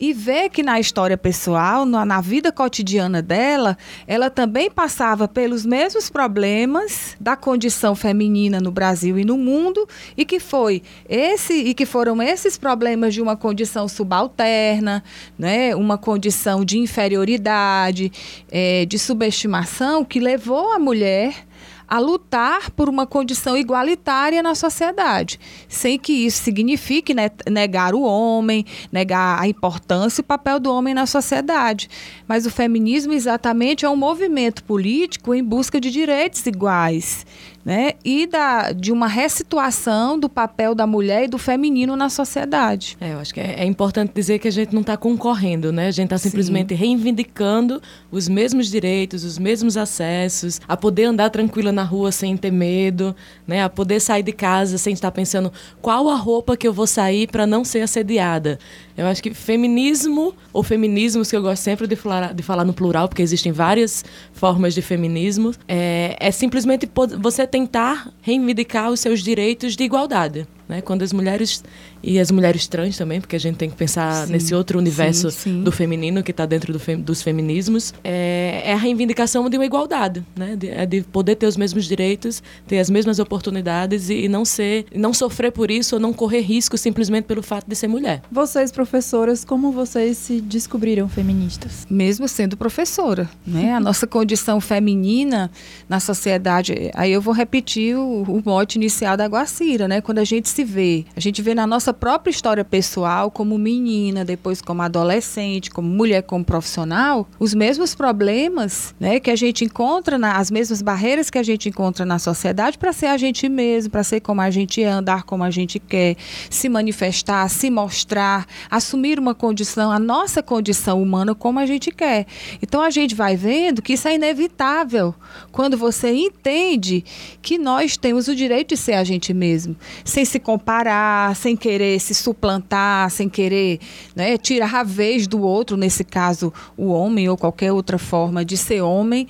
e 0.00 0.14
ver 0.14 0.48
que 0.48 0.62
na 0.62 0.80
história 0.80 1.18
pessoal, 1.18 1.84
na, 1.84 2.06
na 2.06 2.20
vida 2.22 2.50
cotidiana 2.50 3.20
dela, 3.20 3.76
ela 4.06 4.30
também 4.30 4.70
passava 4.70 5.28
pelos 5.28 5.66
mesmos 5.66 6.08
problemas 6.08 7.16
da 7.20 7.36
condição 7.36 7.94
feminina 7.94 8.60
no 8.60 8.70
Brasil 8.70 9.18
e 9.18 9.24
no 9.24 9.36
mundo 9.36 9.86
e 10.16 10.24
que 10.24 10.40
foi 10.40 10.82
esse 11.06 11.52
e 11.52 11.74
que 11.74 11.84
foram 11.84 12.22
esses 12.22 12.56
problemas 12.56 13.12
de 13.12 13.20
uma 13.20 13.36
condição 13.36 13.86
subalterna, 13.86 15.04
né, 15.38 15.76
uma 15.76 15.98
condição 15.98 16.64
de 16.64 16.78
inferioridade, 16.78 18.10
eh, 18.50 18.86
de 18.86 18.98
subestimação 18.98 20.02
que 20.02 20.18
levou 20.18 20.72
a 20.72 20.78
mulher 20.78 21.49
a 21.90 21.98
lutar 21.98 22.70
por 22.70 22.88
uma 22.88 23.04
condição 23.04 23.56
igualitária 23.56 24.40
na 24.44 24.54
sociedade, 24.54 25.40
sem 25.68 25.98
que 25.98 26.12
isso 26.12 26.44
signifique 26.44 27.12
né, 27.12 27.28
negar 27.50 27.94
o 27.94 28.02
homem, 28.02 28.64
negar 28.92 29.42
a 29.42 29.48
importância 29.48 30.20
e 30.20 30.22
o 30.22 30.24
papel 30.24 30.60
do 30.60 30.72
homem 30.72 30.94
na 30.94 31.04
sociedade. 31.04 31.90
Mas 32.28 32.46
o 32.46 32.50
feminismo 32.50 33.12
exatamente 33.12 33.84
é 33.84 33.90
um 33.90 33.96
movimento 33.96 34.62
político 34.62 35.34
em 35.34 35.42
busca 35.42 35.80
de 35.80 35.90
direitos 35.90 36.46
iguais. 36.46 37.26
Né? 37.62 37.92
E 38.02 38.26
da, 38.26 38.72
de 38.72 38.90
uma 38.90 39.06
ressituação 39.06 40.18
do 40.18 40.30
papel 40.30 40.74
da 40.74 40.86
mulher 40.86 41.24
e 41.24 41.28
do 41.28 41.36
feminino 41.36 41.94
na 41.94 42.08
sociedade. 42.08 42.96
É, 42.98 43.12
eu 43.12 43.18
acho 43.18 43.34
que 43.34 43.40
é, 43.40 43.56
é 43.58 43.64
importante 43.66 44.12
dizer 44.14 44.38
que 44.38 44.48
a 44.48 44.50
gente 44.50 44.72
não 44.72 44.80
está 44.80 44.96
concorrendo, 44.96 45.70
né? 45.70 45.88
A 45.88 45.90
gente 45.90 46.06
está 46.06 46.16
simplesmente 46.16 46.72
reivindicando 46.72 47.82
os 48.10 48.30
mesmos 48.30 48.70
direitos, 48.70 49.24
os 49.24 49.38
mesmos 49.38 49.76
acessos, 49.76 50.58
a 50.66 50.74
poder 50.74 51.04
andar 51.04 51.28
tranquila 51.28 51.70
na 51.70 51.79
rua 51.82 52.12
sem 52.12 52.36
ter 52.36 52.50
medo, 52.50 53.14
né? 53.46 53.62
A 53.62 53.68
poder 53.68 54.00
sair 54.00 54.22
de 54.22 54.32
casa 54.32 54.78
sem 54.78 54.92
estar 54.92 55.10
pensando 55.10 55.52
qual 55.80 56.08
a 56.08 56.14
roupa 56.14 56.56
que 56.56 56.66
eu 56.66 56.72
vou 56.72 56.86
sair 56.86 57.28
para 57.28 57.46
não 57.46 57.64
ser 57.64 57.80
assediada. 57.80 58.58
Eu 58.96 59.06
acho 59.06 59.22
que 59.22 59.32
feminismo, 59.32 60.34
ou 60.52 60.62
feminismos, 60.62 61.30
que 61.30 61.36
eu 61.36 61.42
gosto 61.42 61.62
sempre 61.62 61.86
de 61.86 61.96
falar, 61.96 62.34
de 62.34 62.42
falar 62.42 62.64
no 62.64 62.72
plural, 62.72 63.08
porque 63.08 63.22
existem 63.22 63.50
várias 63.50 64.04
formas 64.32 64.74
de 64.74 64.82
feminismo, 64.82 65.52
é, 65.66 66.16
é 66.20 66.30
simplesmente 66.30 66.88
você 67.18 67.46
tentar 67.46 68.12
reivindicar 68.20 68.90
os 68.90 69.00
seus 69.00 69.22
direitos 69.22 69.74
de 69.74 69.84
igualdade. 69.84 70.46
Né? 70.68 70.80
Quando 70.80 71.02
as 71.02 71.12
mulheres 71.12 71.64
e 72.02 72.18
as 72.18 72.30
mulheres 72.30 72.66
trans 72.66 72.96
também, 72.96 73.20
porque 73.20 73.36
a 73.36 73.40
gente 73.40 73.56
tem 73.56 73.68
que 73.70 73.76
pensar 73.76 74.26
Sim, 74.26 74.32
nesse 74.32 74.54
outro 74.54 74.78
universo 74.78 75.30
sim, 75.30 75.38
sim. 75.38 75.62
do 75.62 75.70
feminino 75.72 76.22
que 76.22 76.30
está 76.30 76.46
dentro 76.46 76.72
do 76.72 76.78
fe- 76.78 76.96
dos 76.96 77.22
feminismos, 77.22 77.92
é, 78.02 78.62
é 78.64 78.72
a 78.72 78.76
reivindicação 78.76 79.48
de 79.48 79.56
uma 79.56 79.64
igualdade, 79.66 80.24
né? 80.36 80.56
De, 80.56 80.68
é 80.68 80.86
de 80.86 81.02
poder 81.02 81.36
ter 81.36 81.46
os 81.46 81.56
mesmos 81.56 81.86
direitos, 81.86 82.42
ter 82.66 82.78
as 82.78 82.88
mesmas 82.90 83.18
oportunidades 83.18 84.08
e, 84.10 84.24
e 84.24 84.28
não 84.28 84.44
ser, 84.44 84.86
não 84.94 85.12
sofrer 85.12 85.52
por 85.52 85.70
isso 85.70 85.96
ou 85.96 86.00
não 86.00 86.12
correr 86.12 86.40
risco 86.40 86.76
simplesmente 86.78 87.24
pelo 87.24 87.42
fato 87.42 87.66
de 87.68 87.74
ser 87.76 87.88
mulher. 87.88 88.22
Vocês, 88.30 88.70
professoras, 88.72 89.44
como 89.44 89.72
vocês 89.72 90.16
se 90.18 90.40
descobriram 90.40 91.08
feministas? 91.08 91.86
mesmo 91.90 92.26
sendo 92.28 92.56
professora, 92.56 93.28
né? 93.46 93.74
A 93.74 93.80
nossa 93.80 94.06
condição 94.06 94.60
feminina 94.60 95.50
na 95.88 96.00
sociedade, 96.00 96.90
aí 96.94 97.12
eu 97.12 97.20
vou 97.20 97.32
repetir 97.34 97.96
o, 97.96 98.22
o 98.22 98.42
mote 98.44 98.76
inicial 98.78 99.16
da 99.16 99.26
Guacira, 99.26 99.86
né? 99.88 100.00
Quando 100.00 100.18
a 100.18 100.24
gente 100.24 100.48
se 100.48 100.64
vê, 100.64 101.04
a 101.16 101.20
gente 101.20 101.40
vê 101.42 101.54
na 101.54 101.66
nossa 101.66 101.89
própria 101.92 102.30
história 102.30 102.64
pessoal 102.64 103.30
como 103.30 103.58
menina, 103.58 104.24
depois 104.24 104.60
como 104.62 104.82
adolescente, 104.82 105.70
como 105.70 105.88
mulher, 105.88 106.22
como 106.22 106.44
profissional, 106.44 107.28
os 107.38 107.54
mesmos 107.54 107.94
problemas, 107.94 108.94
né, 108.98 109.20
que 109.20 109.30
a 109.30 109.36
gente 109.36 109.64
encontra, 109.64 110.18
na, 110.18 110.36
as 110.36 110.50
mesmas 110.50 110.82
barreiras 110.82 111.30
que 111.30 111.38
a 111.38 111.42
gente 111.42 111.68
encontra 111.68 112.04
na 112.04 112.18
sociedade 112.18 112.78
para 112.78 112.92
ser 112.92 113.06
a 113.06 113.16
gente 113.16 113.48
mesmo, 113.48 113.90
para 113.90 114.04
ser 114.04 114.20
como 114.20 114.40
a 114.40 114.50
gente 114.50 114.82
é, 114.82 114.88
andar 114.88 115.24
como 115.24 115.44
a 115.44 115.50
gente 115.50 115.78
quer, 115.78 116.16
se 116.48 116.68
manifestar, 116.68 117.48
se 117.48 117.70
mostrar, 117.70 118.46
assumir 118.70 119.18
uma 119.18 119.34
condição, 119.34 119.90
a 119.90 119.98
nossa 119.98 120.42
condição 120.42 121.02
humana 121.02 121.34
como 121.34 121.58
a 121.58 121.66
gente 121.66 121.90
quer. 121.90 122.26
Então 122.62 122.82
a 122.82 122.90
gente 122.90 123.14
vai 123.14 123.36
vendo 123.36 123.82
que 123.82 123.94
isso 123.94 124.08
é 124.08 124.14
inevitável 124.14 125.14
quando 125.52 125.76
você 125.76 126.12
entende 126.12 127.04
que 127.42 127.58
nós 127.58 127.96
temos 127.96 128.28
o 128.28 128.34
direito 128.34 128.70
de 128.70 128.76
ser 128.76 128.94
a 128.94 129.04
gente 129.04 129.32
mesmo, 129.32 129.76
sem 130.04 130.24
se 130.24 130.38
comparar, 130.38 131.34
sem 131.36 131.56
querer 131.56 131.79
se 131.98 132.14
suplantar, 132.14 133.10
sem 133.10 133.28
querer 133.28 133.80
né, 134.14 134.36
tirar 134.36 134.74
a 134.74 134.82
vez 134.82 135.26
do 135.26 135.40
outro, 135.40 135.76
nesse 135.76 136.04
caso 136.04 136.52
o 136.76 136.88
homem 136.88 137.28
ou 137.28 137.36
qualquer 137.36 137.72
outra 137.72 137.98
forma 137.98 138.44
de 138.44 138.56
ser 138.56 138.80
homem. 138.80 139.26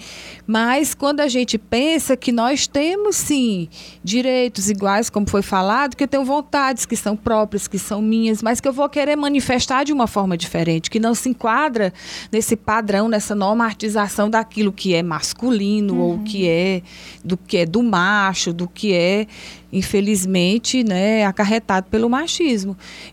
Mas 0.46 0.94
quando 0.94 1.20
a 1.20 1.28
gente 1.28 1.58
pensa 1.58 2.16
que 2.16 2.32
nós 2.32 2.66
temos 2.66 3.16
sim 3.16 3.68
direitos 4.02 4.68
iguais, 4.68 5.10
como 5.10 5.28
foi 5.28 5.42
falado, 5.42 5.96
que 5.96 6.04
eu 6.04 6.08
tenho 6.08 6.24
vontades 6.24 6.86
que 6.86 6.96
são 6.96 7.16
próprias, 7.16 7.68
que 7.68 7.78
são 7.78 8.02
minhas, 8.02 8.42
mas 8.42 8.60
que 8.60 8.68
eu 8.68 8.72
vou 8.72 8.88
querer 8.88 9.16
manifestar 9.16 9.84
de 9.84 9.92
uma 9.92 10.06
forma 10.06 10.36
diferente, 10.36 10.90
que 10.90 10.98
não 10.98 11.14
se 11.14 11.28
enquadra 11.28 11.92
nesse 12.32 12.56
padrão, 12.56 13.08
nessa 13.08 13.34
normatização 13.34 14.28
daquilo 14.28 14.72
que 14.72 14.94
é 14.94 15.02
masculino 15.02 15.98
ou 16.00 16.18
que 16.20 16.48
é 16.48 16.82
do 17.24 17.36
que 17.36 17.58
é 17.58 17.66
do 17.66 17.82
macho, 17.82 18.52
do 18.52 18.68
que 18.68 18.92
é 18.92 19.26
infelizmente, 19.72 20.82
né, 20.82 21.24
acarretado 21.24 21.86
pelo 21.88 22.10
machismo. 22.10 22.39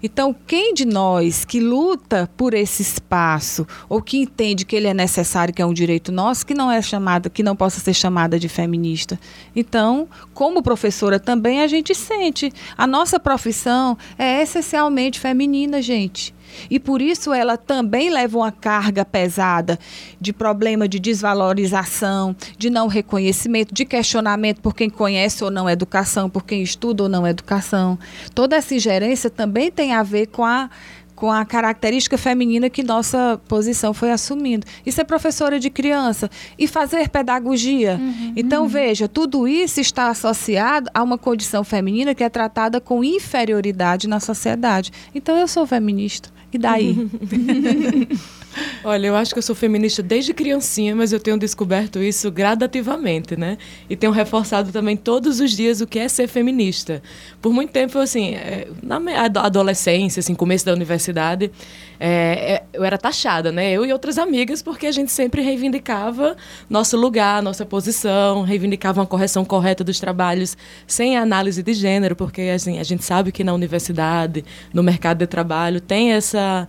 Então, 0.02 0.36
quem 0.46 0.74
de 0.74 0.86
nós 0.86 1.44
que 1.44 1.60
luta 1.60 2.30
por 2.38 2.54
esse 2.54 2.82
espaço 2.82 3.68
ou 3.90 4.02
que 4.02 4.18
entende 4.18 4.66
que 4.66 4.76
ele 4.76 4.88
é 4.88 4.94
necessário, 4.94 5.54
que 5.54 5.62
é 5.62 5.66
um 5.66 5.74
direito 5.74 6.12
nosso, 6.12 6.46
que 6.46 6.54
não 6.54 6.72
é 6.72 6.82
chamada, 6.82 7.30
que 7.30 7.44
não 7.44 7.56
possa 7.56 7.80
ser 7.80 7.94
chamada 7.94 8.40
de 8.40 8.48
feminista? 8.48 9.20
Então, 9.56 10.08
como 10.34 10.64
professora 10.64 11.20
também 11.20 11.62
a 11.62 11.68
gente 11.68 11.94
sente, 11.94 12.54
a 12.78 12.88
nossa 12.88 13.20
profissão 13.20 13.98
é 14.18 14.42
essencialmente 14.42 15.20
feminina, 15.20 15.82
gente. 15.82 16.37
E 16.70 16.80
por 16.80 17.02
isso 17.02 17.34
ela 17.34 17.58
também 17.58 18.10
leva 18.10 18.38
uma 18.38 18.52
carga 18.52 19.04
pesada 19.06 19.80
de 20.20 20.34
problema 20.34 20.88
de 20.88 21.00
desvalorização, 21.00 22.36
de 22.58 22.70
não 22.70 22.88
reconhecimento, 22.88 23.74
de 23.74 23.86
questionamento 23.86 24.62
por 24.62 24.76
quem 24.76 24.90
conhece 24.90 25.44
ou 25.44 25.52
não 25.52 25.70
educação, 25.70 26.30
por 26.30 26.44
quem 26.44 26.62
estuda 26.62 27.04
ou 27.04 27.10
não 27.10 27.28
educação. 27.28 27.98
Toda 28.34 28.56
essa 28.56 28.76
ingerência 28.76 29.30
também 29.30 29.72
tem 29.72 29.94
a 29.94 30.04
ver 30.04 30.28
com 30.28 30.44
a 30.44 30.70
com 31.18 31.32
a 31.32 31.44
característica 31.44 32.16
feminina 32.16 32.70
que 32.70 32.84
nossa 32.84 33.42
posição 33.48 33.92
foi 33.92 34.12
assumindo. 34.12 34.68
E 34.86 34.92
ser 34.92 35.04
professora 35.04 35.60
de 35.60 35.68
criança 35.68 36.30
e 36.60 36.68
fazer 36.68 37.10
pedagogia. 37.10 38.00
Então, 38.36 38.68
veja, 38.68 39.08
tudo 39.08 39.48
isso 39.48 39.82
está 39.82 40.10
associado 40.10 40.92
a 40.94 41.02
uma 41.02 41.18
condição 41.18 41.64
feminina 41.64 42.14
que 42.14 42.24
é 42.24 42.30
tratada 42.30 42.80
com 42.80 43.04
inferioridade 43.04 44.08
na 44.08 44.20
sociedade. 44.20 44.92
Então, 45.14 45.36
eu 45.36 45.48
sou 45.48 45.66
feminista. 45.66 46.37
E 46.58 46.60
daí? 46.60 46.98
Olha, 48.84 49.08
eu 49.08 49.16
acho 49.16 49.34
que 49.34 49.40
eu 49.40 49.44
sou 49.44 49.56
feminista 49.56 50.02
desde 50.02 50.34
criancinha, 50.34 50.96
mas 50.96 51.12
eu 51.12 51.20
tenho 51.20 51.38
descoberto 51.38 52.02
isso 52.02 52.32
gradativamente, 52.32 53.36
né? 53.36 53.58
E 53.90 53.96
tenho 53.96 54.12
reforçado 54.12 54.72
também 54.72 54.96
todos 54.96 55.40
os 55.40 55.52
dias 55.52 55.82
o 55.82 55.88
que 55.88 56.00
é 56.00 56.08
ser 56.08 56.28
feminista. 56.28 57.02
Por 57.42 57.54
muito 57.54 57.72
tempo, 57.72 57.98
assim, 58.00 58.36
é, 58.36 58.68
na 58.82 58.98
adolescência, 59.42 60.20
assim, 60.20 60.36
começo 60.36 60.66
da 60.66 60.74
universidade, 60.74 61.52
é, 62.00 62.54
é, 62.54 62.64
eu 62.74 62.84
era 62.84 62.98
taxada, 62.98 63.52
né? 63.52 63.72
Eu 63.72 63.86
e 63.86 63.92
outras 63.92 64.18
amigas, 64.18 64.62
porque 64.62 64.86
a 64.88 64.92
gente 64.92 65.12
sempre 65.12 65.42
reivindicava 65.42 66.36
nosso 66.70 66.96
lugar, 66.98 67.42
nossa 67.42 67.66
posição, 67.66 68.44
reivindicava 68.44 69.02
uma 69.02 69.08
correção 69.08 69.44
correta 69.44 69.84
dos 69.84 70.00
trabalhos, 70.00 70.56
sem 70.86 71.18
análise 71.18 71.64
de 71.64 71.74
gênero, 71.74 72.16
porque 72.16 72.42
assim, 72.42 72.80
a 72.80 72.84
gente 72.84 73.04
sabe 73.04 73.32
que 73.32 73.44
na 73.44 73.54
universidade, 73.54 74.46
no 74.74 74.84
mercado 74.84 75.20
de 75.20 75.28
trabalho, 75.28 75.82
tem 75.82 76.14
essa 76.14 76.68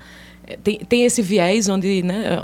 tem, 0.62 0.78
tem 0.78 1.04
esse 1.04 1.20
viés 1.22 1.68
onde 1.68 2.02
né, 2.02 2.42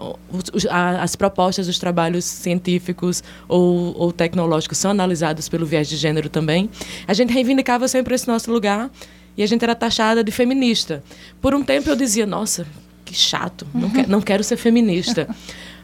os- 0.52 0.66
as 0.70 1.16
propostas 1.16 1.66
dos 1.66 1.78
trabalhos 1.78 2.24
científicos 2.24 3.22
ou, 3.48 3.94
ou 3.98 4.12
tecnológicos 4.12 4.78
são 4.78 4.90
analisados 4.90 5.48
pelo 5.48 5.64
viés 5.66 5.88
de 5.88 5.96
gênero 5.96 6.28
também. 6.28 6.68
A 7.06 7.14
gente 7.14 7.32
reivindicava 7.32 7.88
sempre 7.88 8.14
esse 8.14 8.28
nosso 8.28 8.50
lugar 8.52 8.90
e 9.36 9.42
a 9.42 9.46
gente 9.46 9.62
era 9.62 9.74
taxada 9.74 10.22
de 10.22 10.30
feminista. 10.30 11.02
Por 11.40 11.54
um 11.54 11.62
tempo 11.62 11.88
eu 11.88 11.96
dizia, 11.96 12.26
nossa, 12.26 12.66
que 13.04 13.14
chato, 13.14 13.66
não, 13.74 13.90
que- 13.90 14.06
não 14.06 14.20
quero 14.20 14.44
ser 14.44 14.56
feminista. 14.56 15.28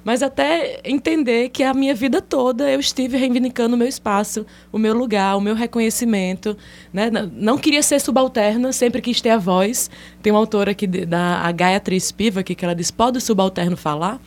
Mas 0.04 0.22
até 0.22 0.80
entender 0.84 1.50
que 1.50 1.62
a 1.62 1.74
minha 1.74 1.94
vida 1.94 2.20
toda 2.20 2.70
eu 2.70 2.80
estive 2.80 3.16
reivindicando 3.16 3.74
o 3.74 3.78
meu 3.78 3.86
espaço, 3.88 4.46
o 4.72 4.78
meu 4.78 4.94
lugar, 4.94 5.36
o 5.36 5.40
meu 5.40 5.54
reconhecimento. 5.54 6.56
Né? 6.92 7.10
Não- 7.10 7.58
queria 7.58 7.82
ser 7.82 8.00
subalterna, 8.00 8.72
sempre 8.72 9.02
quis 9.02 9.20
ter 9.20 9.30
a 9.30 9.38
voz. 9.38 9.90
Tem 10.22 10.32
uma 10.32 10.38
autora 10.38 10.70
aqui 10.70 10.86
da 10.86 11.40
a 11.40 11.52
Gayatri 11.52 12.00
Spivak 12.00 12.54
que 12.54 12.64
ela 12.64 12.74
diz, 12.74 12.90
pode 12.90 13.18
o 13.18 13.20
subalterno 13.20 13.76
falar? 13.76 14.20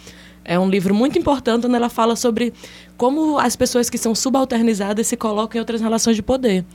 É 0.46 0.60
um 0.60 0.70
livro 0.70 0.94
muito 0.94 1.18
importante 1.18 1.66
onde 1.66 1.76
ela 1.76 1.90
fala 1.90 2.16
sobre 2.16 2.54
como 2.98 3.40
as 3.40 3.56
pessoas 3.56 3.90
que 3.90 3.98
são 3.98 4.14
subalternizadas 4.14 5.08
se 5.08 5.16
colocam 5.16 5.58
em 5.58 5.62
outras 5.62 5.82
relações 5.82 6.16
de 6.16 6.22
poder. 6.22 6.66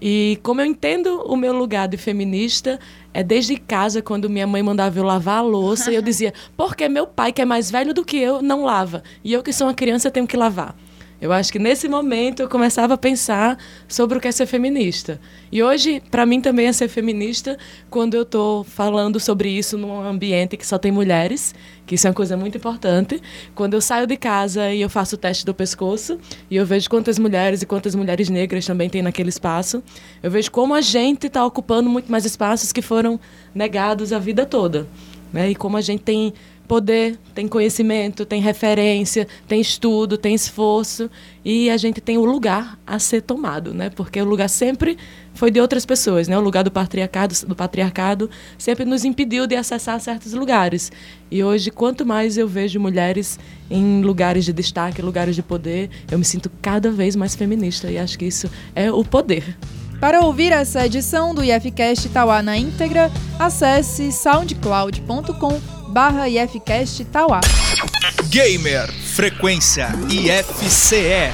E 0.00 0.38
como 0.42 0.60
eu 0.60 0.66
entendo 0.66 1.22
o 1.22 1.36
meu 1.36 1.52
lugar 1.52 1.88
de 1.88 1.96
feminista, 1.96 2.78
é 3.12 3.22
desde 3.22 3.56
casa, 3.56 4.02
quando 4.02 4.28
minha 4.28 4.46
mãe 4.46 4.62
mandava 4.62 4.98
eu 4.98 5.04
lavar 5.04 5.38
a 5.38 5.42
louça, 5.42 5.92
eu 5.92 6.02
dizia, 6.02 6.32
porque 6.56 6.88
meu 6.88 7.06
pai, 7.06 7.32
que 7.32 7.40
é 7.40 7.44
mais 7.44 7.70
velho 7.70 7.94
do 7.94 8.04
que 8.04 8.16
eu, 8.16 8.42
não 8.42 8.64
lava. 8.64 9.02
E 9.22 9.32
eu, 9.32 9.42
que 9.42 9.52
sou 9.52 9.66
uma 9.66 9.74
criança, 9.74 10.10
tenho 10.10 10.26
que 10.26 10.36
lavar. 10.36 10.76
Eu 11.24 11.32
acho 11.32 11.50
que 11.50 11.58
nesse 11.58 11.88
momento 11.88 12.40
eu 12.40 12.48
começava 12.50 12.92
a 12.92 12.98
pensar 12.98 13.56
sobre 13.88 14.18
o 14.18 14.20
que 14.20 14.28
é 14.28 14.30
ser 14.30 14.44
feminista. 14.44 15.18
E 15.50 15.62
hoje, 15.62 16.02
para 16.10 16.26
mim 16.26 16.38
também 16.38 16.66
é 16.66 16.72
ser 16.74 16.86
feminista 16.86 17.56
quando 17.88 18.12
eu 18.12 18.24
estou 18.24 18.62
falando 18.62 19.18
sobre 19.18 19.48
isso 19.48 19.78
num 19.78 20.02
ambiente 20.02 20.54
que 20.54 20.66
só 20.66 20.76
tem 20.76 20.92
mulheres, 20.92 21.54
que 21.86 21.94
isso 21.94 22.06
é 22.06 22.10
uma 22.10 22.14
coisa 22.14 22.36
muito 22.36 22.58
importante. 22.58 23.22
Quando 23.54 23.72
eu 23.72 23.80
saio 23.80 24.06
de 24.06 24.18
casa 24.18 24.70
e 24.70 24.82
eu 24.82 24.90
faço 24.90 25.14
o 25.14 25.18
teste 25.18 25.46
do 25.46 25.54
pescoço 25.54 26.18
e 26.50 26.56
eu 26.56 26.66
vejo 26.66 26.90
quantas 26.90 27.18
mulheres 27.18 27.62
e 27.62 27.66
quantas 27.66 27.94
mulheres 27.94 28.28
negras 28.28 28.66
também 28.66 28.90
tem 28.90 29.00
naquele 29.00 29.30
espaço, 29.30 29.82
eu 30.22 30.30
vejo 30.30 30.50
como 30.50 30.74
a 30.74 30.82
gente 30.82 31.28
está 31.28 31.42
ocupando 31.46 31.88
muito 31.88 32.12
mais 32.12 32.26
espaços 32.26 32.70
que 32.70 32.82
foram 32.82 33.18
negados 33.54 34.12
a 34.12 34.18
vida 34.18 34.44
toda. 34.44 34.86
Né? 35.32 35.52
E 35.52 35.54
como 35.54 35.78
a 35.78 35.80
gente 35.80 36.02
tem 36.02 36.34
poder, 36.66 37.18
tem 37.34 37.46
conhecimento, 37.46 38.24
tem 38.24 38.40
referência, 38.40 39.26
tem 39.46 39.60
estudo, 39.60 40.16
tem 40.16 40.34
esforço 40.34 41.10
e 41.44 41.68
a 41.68 41.76
gente 41.76 42.00
tem 42.00 42.16
o 42.16 42.24
lugar 42.24 42.78
a 42.86 42.98
ser 42.98 43.20
tomado, 43.20 43.74
né? 43.74 43.90
Porque 43.90 44.20
o 44.20 44.24
lugar 44.24 44.48
sempre 44.48 44.96
foi 45.34 45.50
de 45.50 45.60
outras 45.60 45.84
pessoas, 45.84 46.26
né? 46.26 46.38
O 46.38 46.40
lugar 46.40 46.64
do 46.64 46.70
patriarcado, 46.70 47.34
do 47.46 47.54
patriarcado 47.54 48.30
sempre 48.56 48.84
nos 48.84 49.04
impediu 49.04 49.46
de 49.46 49.54
acessar 49.54 50.00
certos 50.00 50.32
lugares. 50.32 50.90
E 51.30 51.44
hoje, 51.44 51.70
quanto 51.70 52.06
mais 52.06 52.38
eu 52.38 52.48
vejo 52.48 52.80
mulheres 52.80 53.38
em 53.70 54.00
lugares 54.00 54.44
de 54.44 54.52
destaque, 54.52 55.02
lugares 55.02 55.34
de 55.34 55.42
poder, 55.42 55.90
eu 56.10 56.18
me 56.18 56.24
sinto 56.24 56.50
cada 56.62 56.90
vez 56.90 57.14
mais 57.14 57.34
feminista 57.34 57.90
e 57.90 57.98
acho 57.98 58.18
que 58.18 58.24
isso 58.24 58.50
é 58.74 58.90
o 58.90 59.04
poder. 59.04 59.56
Para 60.00 60.20
ouvir 60.20 60.52
essa 60.52 60.84
edição 60.84 61.34
do 61.34 61.42
IFCast 61.42 62.08
Tauá 62.10 62.42
na 62.42 62.56
íntegra, 62.56 63.10
acesse 63.38 64.12
soundcloud.com 64.12 65.73
barra 65.94 66.28
IFCast 66.28 67.04
Tauá. 67.04 67.40
Gamer 68.24 68.92
Frequência 68.92 69.86
IFCE. 70.10 71.30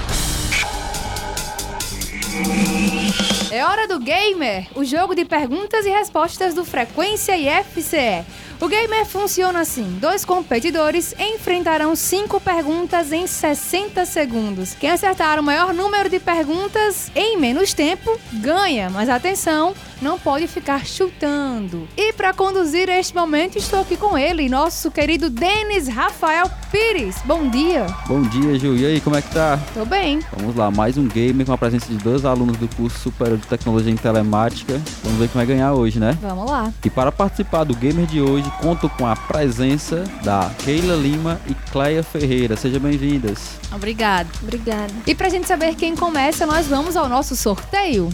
É 3.51 3.65
hora 3.65 3.89
do 3.89 3.99
Gamer, 3.99 4.69
o 4.75 4.85
jogo 4.85 5.15
de 5.15 5.25
perguntas 5.25 5.87
e 5.87 5.89
respostas 5.89 6.53
do 6.53 6.63
Frequência 6.63 7.39
e 7.39 7.49
FCE. 7.49 8.23
O 8.61 8.69
Gamer 8.69 9.07
funciona 9.07 9.61
assim: 9.61 9.97
dois 9.99 10.23
competidores 10.23 11.15
enfrentarão 11.19 11.97
cinco 11.97 12.39
perguntas 12.39 13.11
em 13.11 13.27
60 13.27 14.05
segundos. 14.05 14.75
Quem 14.75 14.91
acertar 14.91 15.41
o 15.41 15.43
maior 15.43 15.73
número 15.73 16.11
de 16.11 16.21
perguntas 16.21 17.11
em 17.15 17.39
menos 17.39 17.73
tempo 17.73 18.21
ganha, 18.35 18.91
mas 18.91 19.09
atenção, 19.09 19.75
não 20.03 20.19
pode 20.19 20.47
ficar 20.47 20.85
chutando. 20.85 21.89
E 21.97 22.13
para 22.13 22.35
conduzir 22.35 22.89
este 22.91 23.15
momento, 23.15 23.57
estou 23.57 23.81
aqui 23.81 23.97
com 23.97 24.17
ele, 24.17 24.49
nosso 24.49 24.91
querido 24.91 25.31
Denis 25.31 25.89
Rafael 25.89 26.51
Pires. 26.71 27.17
Bom 27.25 27.49
dia. 27.49 27.87
Bom 28.07 28.23
dia, 28.23 28.59
Ju. 28.59 28.77
E 28.77 28.87
aí, 28.87 29.01
como 29.01 29.17
é 29.17 29.23
que 29.23 29.31
tá? 29.31 29.59
Tô 29.75 29.85
bem. 29.85 30.21
Vamos 30.37 30.55
lá, 30.55 30.71
mais 30.71 30.97
um 30.99 31.07
game 31.07 31.45
com 31.45 31.53
a 31.53 31.59
presença 31.59 31.87
de 31.87 31.97
dois 31.97 32.25
alunos 32.25 32.57
do 32.57 32.69
curso 32.77 32.99
Superior 32.99 33.39
de 33.39 33.47
Tecnologia 33.47 33.91
em 33.93 33.97
Telemática. 33.97 34.81
Vamos 35.03 35.19
ver 35.19 35.29
quem 35.29 35.37
vai 35.37 35.47
ganhar 35.47 35.73
hoje, 35.73 35.99
né? 35.99 36.17
Vamos 36.21 36.51
lá. 36.51 36.73
E 36.85 36.91
para 36.91 37.11
participar 37.11 37.65
do 37.65 37.75
Gamer 37.75 38.07
de 38.07 38.21
hoje, 38.21 38.50
conto 38.51 38.89
com 38.89 39.07
a 39.07 39.15
presença 39.15 40.05
da 40.23 40.51
Keila 40.65 40.95
Lima 40.95 41.41
e 41.47 41.55
Cleia 41.71 42.03
Ferreira. 42.03 42.57
Sejam 42.57 42.81
bem-vindas. 42.81 43.59
Obrigado. 43.73 44.29
Obrigada. 44.43 44.93
E 45.07 45.15
pra 45.15 45.29
gente 45.29 45.47
saber 45.47 45.75
quem 45.75 45.95
começa, 45.95 46.47
nós 46.47 46.67
vamos 46.67 46.97
ao 46.97 47.09
nosso 47.09 47.37
sorteio. 47.37 48.11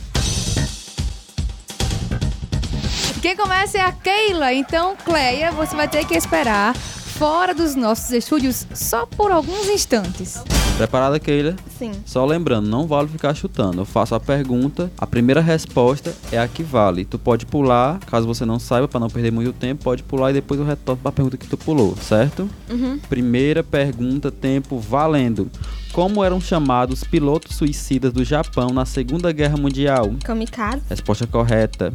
Quem 3.20 3.36
começa 3.36 3.78
é 3.78 3.80
a 3.80 3.90
Keila, 3.90 4.52
então, 4.52 4.94
Cleia, 5.04 5.50
você 5.50 5.74
vai 5.74 5.88
ter 5.88 6.04
que 6.06 6.16
esperar 6.16 6.74
fora 6.74 7.52
dos 7.54 7.74
nossos 7.74 8.10
estúdios 8.12 8.66
só 8.72 9.06
por 9.06 9.32
alguns 9.32 9.66
instantes. 9.68 10.36
Preparada, 10.76 11.18
Keila? 11.18 11.56
Sim. 11.78 11.92
Só 12.04 12.26
lembrando, 12.26 12.68
não 12.68 12.86
vale 12.86 13.08
ficar 13.08 13.32
chutando. 13.34 13.80
Eu 13.80 13.84
faço 13.86 14.14
a 14.14 14.20
pergunta, 14.20 14.90
a 14.98 15.06
primeira 15.06 15.40
resposta 15.40 16.14
é 16.30 16.38
a 16.38 16.46
que 16.46 16.62
vale. 16.62 17.06
Tu 17.06 17.18
pode 17.18 17.46
pular, 17.46 17.98
caso 18.00 18.26
você 18.26 18.44
não 18.44 18.58
saiba, 18.58 18.86
para 18.86 19.00
não 19.00 19.08
perder 19.08 19.32
muito 19.32 19.54
tempo, 19.54 19.82
pode 19.84 20.02
pular 20.02 20.30
e 20.30 20.34
depois 20.34 20.60
eu 20.60 20.66
retorno 20.66 21.00
para 21.00 21.08
a 21.08 21.12
pergunta 21.12 21.38
que 21.38 21.46
tu 21.46 21.56
pulou, 21.56 21.96
certo? 21.96 22.48
Uhum. 22.68 22.98
Primeira 23.08 23.64
pergunta, 23.64 24.30
tempo 24.30 24.78
valendo. 24.78 25.50
Como 25.92 26.22
eram 26.22 26.38
chamados 26.42 27.02
pilotos 27.04 27.56
suicidas 27.56 28.12
do 28.12 28.22
Japão 28.22 28.68
na 28.68 28.84
Segunda 28.84 29.32
Guerra 29.32 29.56
Mundial? 29.56 30.14
Kamikaze, 30.22 30.82
Resposta 30.90 31.26
correta. 31.26 31.90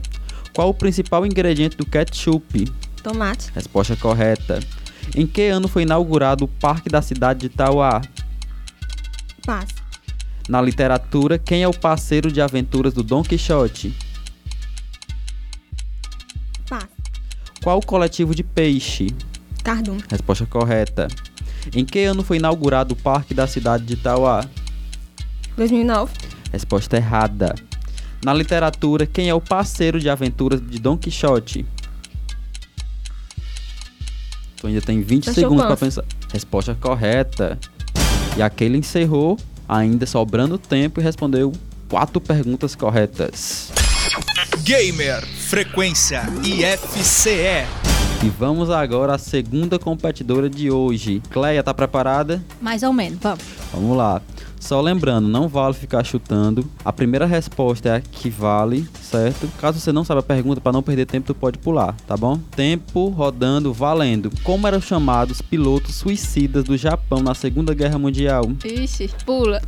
Qual 0.56 0.70
o 0.70 0.74
principal 0.74 1.24
ingrediente 1.24 1.78
do 1.78 1.86
ketchup? 1.86 2.68
tomate, 3.04 3.52
Resposta 3.54 3.96
correta. 3.96 4.60
Em 5.16 5.28
que 5.28 5.48
ano 5.48 5.68
foi 5.68 5.84
inaugurado 5.84 6.46
o 6.46 6.48
Parque 6.48 6.90
da 6.90 7.02
Cidade 7.02 7.42
de 7.42 7.50
Tauá? 7.50 8.02
Passe, 9.46 9.74
Na 10.50 10.62
literatura, 10.62 11.38
quem 11.38 11.64
é 11.64 11.68
o 11.68 11.74
parceiro 11.74 12.32
de 12.32 12.42
aventuras 12.42 12.94
do 12.94 13.04
Dom 13.04 13.24
Quixote? 13.24 13.96
passe, 16.70 16.88
Qual 17.64 17.78
o 17.80 17.86
coletivo 17.86 18.34
de 18.36 18.44
peixe? 18.44 19.08
cardum, 19.64 19.98
Resposta 20.10 20.46
correta. 20.46 21.08
Em 21.76 21.86
que 21.86 22.00
ano 22.04 22.24
foi 22.24 22.38
inaugurado 22.38 22.94
o 22.94 22.98
Parque 22.98 23.34
da 23.34 23.46
Cidade 23.46 23.86
de 23.86 23.96
Tauá? 23.96 24.44
2009, 25.56 26.12
Resposta 26.52 26.98
errada. 26.98 27.54
Na 28.24 28.34
literatura, 28.34 29.06
quem 29.06 29.30
é 29.30 29.34
o 29.34 29.42
parceiro 29.42 30.00
de 30.00 30.10
aventuras 30.10 30.62
de 30.62 30.80
Dom 30.80 30.98
Quixote? 30.98 31.66
Tu 34.58 34.68
ainda 34.68 34.82
tem 34.82 35.02
20 35.02 35.26
Sancho 35.26 35.40
segundos 35.40 35.66
para 35.66 35.78
pensar. 35.78 36.04
Resposta 36.32 36.76
correta. 36.76 37.58
E 38.38 38.42
aquele 38.42 38.78
encerrou, 38.78 39.38
ainda 39.68 40.06
sobrando 40.06 40.58
tempo, 40.58 41.00
e 41.00 41.04
respondeu 41.04 41.52
quatro 41.90 42.22
perguntas 42.22 42.76
corretas. 42.76 43.72
Gamer 44.64 45.26
Frequência 45.26 46.24
IFCE. 46.44 47.81
E 48.24 48.30
vamos 48.30 48.70
agora 48.70 49.16
à 49.16 49.18
segunda 49.18 49.80
competidora 49.80 50.48
de 50.50 50.70
hoje. 50.70 51.22
Cleia, 51.32 51.64
tá 51.64 51.74
preparada? 51.74 52.42
mais 52.62 52.84
ou 52.84 52.94
menos, 52.94 53.20
vamos. 53.20 53.44
Vamos 53.74 53.98
lá. 53.98 54.22
Só 54.60 54.80
lembrando, 54.80 55.28
não 55.28 55.48
vale 55.48 55.74
ficar 55.74 56.04
chutando. 56.04 56.64
A 56.86 56.94
primeira 56.94 57.26
resposta 57.26 57.90
é 57.90 57.96
a 57.96 58.00
que 58.02 58.30
vale, 58.30 58.88
certo? 59.02 59.48
Caso 59.60 59.80
você 59.80 59.92
não 59.92 60.04
saiba 60.04 60.20
a 60.20 60.24
pergunta, 60.24 60.62
para 60.62 60.72
não 60.72 60.84
perder 60.84 61.08
tempo, 61.08 61.26
tu 61.26 61.34
pode 61.34 61.58
pular, 61.58 61.96
tá 62.06 62.16
bom? 62.16 62.38
Tempo 62.56 63.10
rodando, 63.10 63.74
valendo. 63.74 64.30
Como 64.44 64.68
eram 64.68 64.80
chamados 64.80 65.42
pilotos 65.42 65.96
suicidas 65.96 66.64
do 66.64 66.78
Japão 66.78 67.24
na 67.24 67.34
Segunda 67.34 67.74
Guerra 67.74 67.98
Mundial? 67.98 68.52
Ixi, 68.64 69.10
pula, 69.26 69.60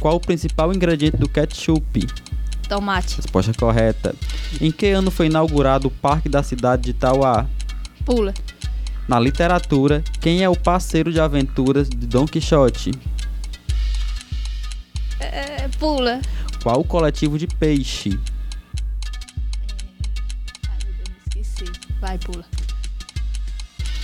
Qual 0.00 0.14
o 0.14 0.20
principal 0.20 0.72
ingrediente 0.72 1.16
do 1.16 1.28
ketchup? 1.28 2.06
tomate, 2.68 3.16
Resposta 3.16 3.50
correta. 3.58 4.14
Em 4.60 4.70
que 4.70 4.86
ano 4.90 5.10
foi 5.10 5.26
inaugurado 5.26 5.88
o 5.88 5.90
Parque 5.90 6.28
da 6.28 6.42
Cidade 6.44 6.82
de 6.82 6.92
Tauá? 6.92 7.46
Pula, 8.08 8.32
Na 9.06 9.20
literatura, 9.20 10.02
quem 10.18 10.42
é 10.42 10.48
o 10.48 10.56
parceiro 10.56 11.12
de 11.12 11.20
aventuras 11.20 11.90
de 11.90 12.06
Dom 12.06 12.24
Quixote? 12.26 12.90
é, 15.20 15.68
pula. 15.78 16.22
Qual 16.62 16.80
o 16.80 16.84
coletivo 16.84 17.38
de 17.38 17.46
peixe? 17.46 18.18
Ai, 20.70 20.78
meu 20.84 20.94
Deus, 20.94 21.10
esqueci. 21.26 21.70
Vai, 22.00 22.16
pula. 22.18 22.46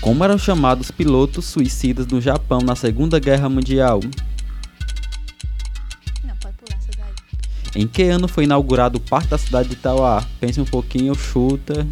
Como 0.02 0.22
eram 0.22 0.36
chamados 0.36 0.90
pilotos 0.90 1.46
suicidas 1.46 2.06
no 2.06 2.20
Japão 2.20 2.58
na 2.60 2.76
Segunda 2.76 3.18
Guerra 3.18 3.48
Mundial? 3.48 4.00
Não, 6.22 6.36
pode 6.36 6.56
pular 6.58 6.76
essa 6.78 6.90
daí. 6.98 7.82
Em 7.82 7.86
que 7.88 8.02
ano 8.02 8.28
foi 8.28 8.44
inaugurado 8.44 8.98
o 8.98 9.00
Parque 9.00 9.28
da 9.28 9.38
Cidade 9.38 9.70
de 9.70 9.76
Tauá? 9.76 10.22
Pense 10.38 10.60
um 10.60 10.66
pouquinho, 10.66 11.14
chuta. 11.14 11.86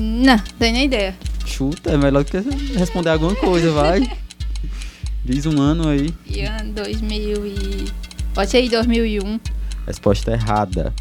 Não, 0.00 0.38
tenho 0.58 0.72
nem 0.72 0.84
ideia. 0.86 1.14
Chuta, 1.44 1.90
é 1.90 1.96
melhor 1.96 2.24
que 2.24 2.38
responder 2.76 3.10
alguma 3.10 3.34
coisa, 3.34 3.70
vai. 3.72 4.00
Diz 5.24 5.44
um 5.46 5.60
ano 5.60 5.88
aí. 5.88 6.14
E 6.26 6.40
ano 6.40 6.72
2000 6.72 7.46
e... 7.46 7.92
Pode 8.34 8.50
ser 8.50 8.58
aí 8.58 8.68
2001. 8.68 9.40
Resposta 9.86 10.32
errada. 10.32 10.94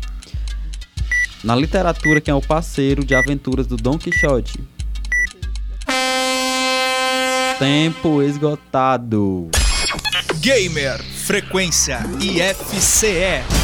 Na 1.43 1.55
literatura, 1.55 2.19
quem 2.19 2.31
é 2.31 2.35
o 2.35 2.41
parceiro 2.41 3.05
de 3.05 3.15
aventuras 3.15 3.65
do 3.65 3.77
Dom 3.77 3.97
Quixote? 3.97 4.59
Tempo 7.57 8.21
esgotado. 8.21 9.49
Gamer 10.41 11.01
Frequência 11.03 11.99
IFCE. 12.19 13.58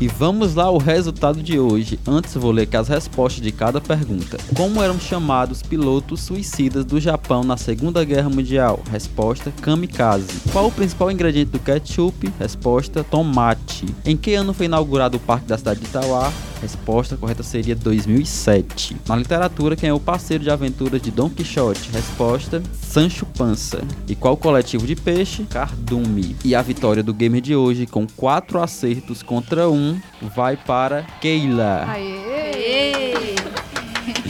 E 0.00 0.08
vamos 0.08 0.54
lá 0.54 0.64
ao 0.64 0.78
resultado 0.78 1.42
de 1.42 1.60
hoje. 1.60 2.00
Antes 2.08 2.34
vou 2.34 2.50
ler 2.50 2.62
aqui 2.62 2.74
as 2.74 2.88
respostas 2.88 3.42
de 3.42 3.52
cada 3.52 3.82
pergunta. 3.82 4.38
Como 4.56 4.82
eram 4.82 4.98
chamados 4.98 5.62
pilotos 5.62 6.22
suicidas 6.22 6.86
do 6.86 6.98
Japão 6.98 7.44
na 7.44 7.58
Segunda 7.58 8.02
Guerra 8.02 8.30
Mundial? 8.30 8.80
Resposta: 8.90 9.52
kamikaze. 9.60 10.40
Qual 10.52 10.68
o 10.68 10.72
principal 10.72 11.10
ingrediente 11.10 11.50
do 11.50 11.58
ketchup? 11.58 12.32
Resposta: 12.38 13.04
tomate. 13.04 13.94
Em 14.02 14.16
que 14.16 14.32
ano 14.32 14.54
foi 14.54 14.64
inaugurado 14.64 15.18
o 15.18 15.20
Parque 15.20 15.46
da 15.46 15.58
Cidade 15.58 15.80
de 15.80 15.88
Tauá? 15.88 16.32
Resposta 16.60 17.16
correta 17.16 17.42
seria 17.42 17.74
2007. 17.74 18.96
Na 19.08 19.16
literatura, 19.16 19.76
quem 19.76 19.88
é 19.88 19.92
o 19.92 20.00
parceiro 20.00 20.44
de 20.44 20.50
aventuras 20.50 21.00
de 21.00 21.10
Dom 21.10 21.30
Quixote? 21.30 21.90
Resposta: 21.90 22.62
Sancho 22.80 23.24
Panza. 23.26 23.82
E 24.06 24.14
qual 24.14 24.36
coletivo 24.36 24.86
de 24.86 24.94
peixe? 24.94 25.44
Cardume. 25.44 26.36
E 26.44 26.54
a 26.54 26.62
vitória 26.62 27.02
do 27.02 27.14
gamer 27.14 27.40
de 27.40 27.56
hoje, 27.56 27.86
com 27.86 28.06
quatro 28.06 28.60
acertos 28.60 29.22
contra 29.22 29.68
um, 29.70 30.00
vai 30.34 30.56
para 30.56 31.02
Keila. 31.20 31.86
Aê! 31.88 33.34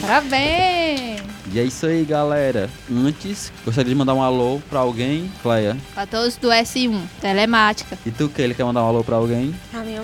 Parabéns! 0.00 1.20
E 1.52 1.58
é 1.58 1.64
isso 1.64 1.84
aí, 1.84 2.04
galera. 2.04 2.70
Antes, 2.88 3.52
gostaria 3.64 3.90
de 3.90 3.98
mandar 3.98 4.14
um 4.14 4.22
alô 4.22 4.60
pra 4.70 4.78
alguém, 4.78 5.28
Cleia. 5.42 5.76
Pra 5.92 6.06
todos 6.06 6.36
do 6.36 6.48
S1, 6.48 6.96
telemática. 7.20 7.98
E 8.06 8.10
tu, 8.12 8.28
Keila, 8.28 8.54
quer 8.54 8.62
mandar 8.62 8.84
um 8.84 8.86
alô 8.86 9.02
pra 9.02 9.16
alguém? 9.16 9.52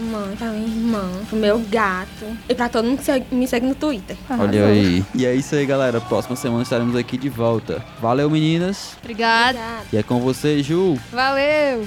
Minha 0.00 0.18
mãe, 0.18 0.36
pra 0.36 0.48
minha 0.48 0.66
irmã, 0.66 1.10
pro 1.28 1.36
meu 1.38 1.58
gato. 1.70 2.26
E 2.48 2.54
pra 2.54 2.68
todo 2.68 2.84
mundo 2.86 2.98
que 2.98 3.04
segue- 3.04 3.26
me 3.34 3.46
segue 3.48 3.66
no 3.66 3.74
Twitter. 3.74 4.16
Olha 4.30 4.66
aí. 4.66 5.04
E 5.14 5.24
é 5.26 5.34
isso 5.34 5.54
aí, 5.54 5.64
galera. 5.66 6.00
Próxima 6.00 6.36
semana 6.36 6.62
estaremos 6.62 6.94
aqui 6.96 7.16
de 7.16 7.28
volta. 7.28 7.84
Valeu, 8.00 8.28
meninas. 8.30 8.96
Obrigada. 9.02 9.58
E 9.92 9.96
é 9.96 10.02
com 10.02 10.20
você, 10.20 10.62
Ju. 10.62 10.98
Valeu! 11.12 11.86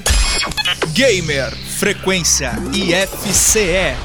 Gamer, 0.94 1.56
frequência 1.56 2.52
IFCE. 2.74 3.96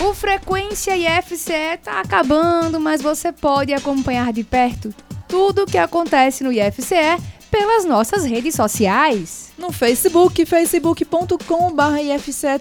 O 0.00 0.14
Frequência 0.14 0.96
IFCE 0.96 1.78
tá 1.82 2.00
acabando, 2.00 2.78
mas 2.80 3.02
você 3.02 3.32
pode 3.32 3.72
acompanhar 3.74 4.32
de 4.32 4.44
perto 4.44 4.94
tudo 5.26 5.64
o 5.64 5.66
que 5.66 5.76
acontece 5.76 6.42
no 6.42 6.52
IFCE 6.52 7.18
pelas 7.50 7.84
nossas 7.84 8.24
redes 8.24 8.54
sociais. 8.54 9.48
No 9.58 9.72
Facebook, 9.72 10.44
facebook.com.br 10.46 11.98
IFCE 12.00 12.60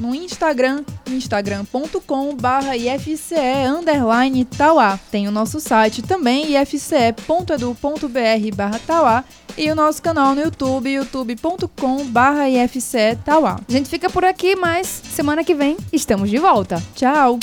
No 0.00 0.14
Instagram, 0.14 0.84
instagram.com.br 1.06 2.74
IFCE 2.76 3.66
underline 3.68 4.44
Tauá. 4.44 4.98
Tem 5.10 5.28
o 5.28 5.30
nosso 5.30 5.60
site 5.60 6.02
também, 6.02 6.56
ifce.edu.br 6.60 8.56
barra 8.56 8.80
Tauá. 8.80 9.24
E 9.56 9.70
o 9.70 9.74
nosso 9.74 10.00
canal 10.02 10.34
no 10.34 10.42
YouTube, 10.42 10.90
youtube.com.br 10.90 12.48
IFCE 12.64 13.18
Tauá. 13.24 13.60
A 13.68 13.72
gente 13.72 13.88
fica 13.88 14.10
por 14.10 14.24
aqui, 14.24 14.54
mas 14.56 14.86
semana 14.86 15.44
que 15.44 15.54
vem 15.54 15.76
estamos 15.92 16.30
de 16.30 16.38
volta. 16.38 16.82
Tchau! 16.94 17.38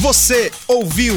Você 0.00 0.50
ouviu 0.68 1.16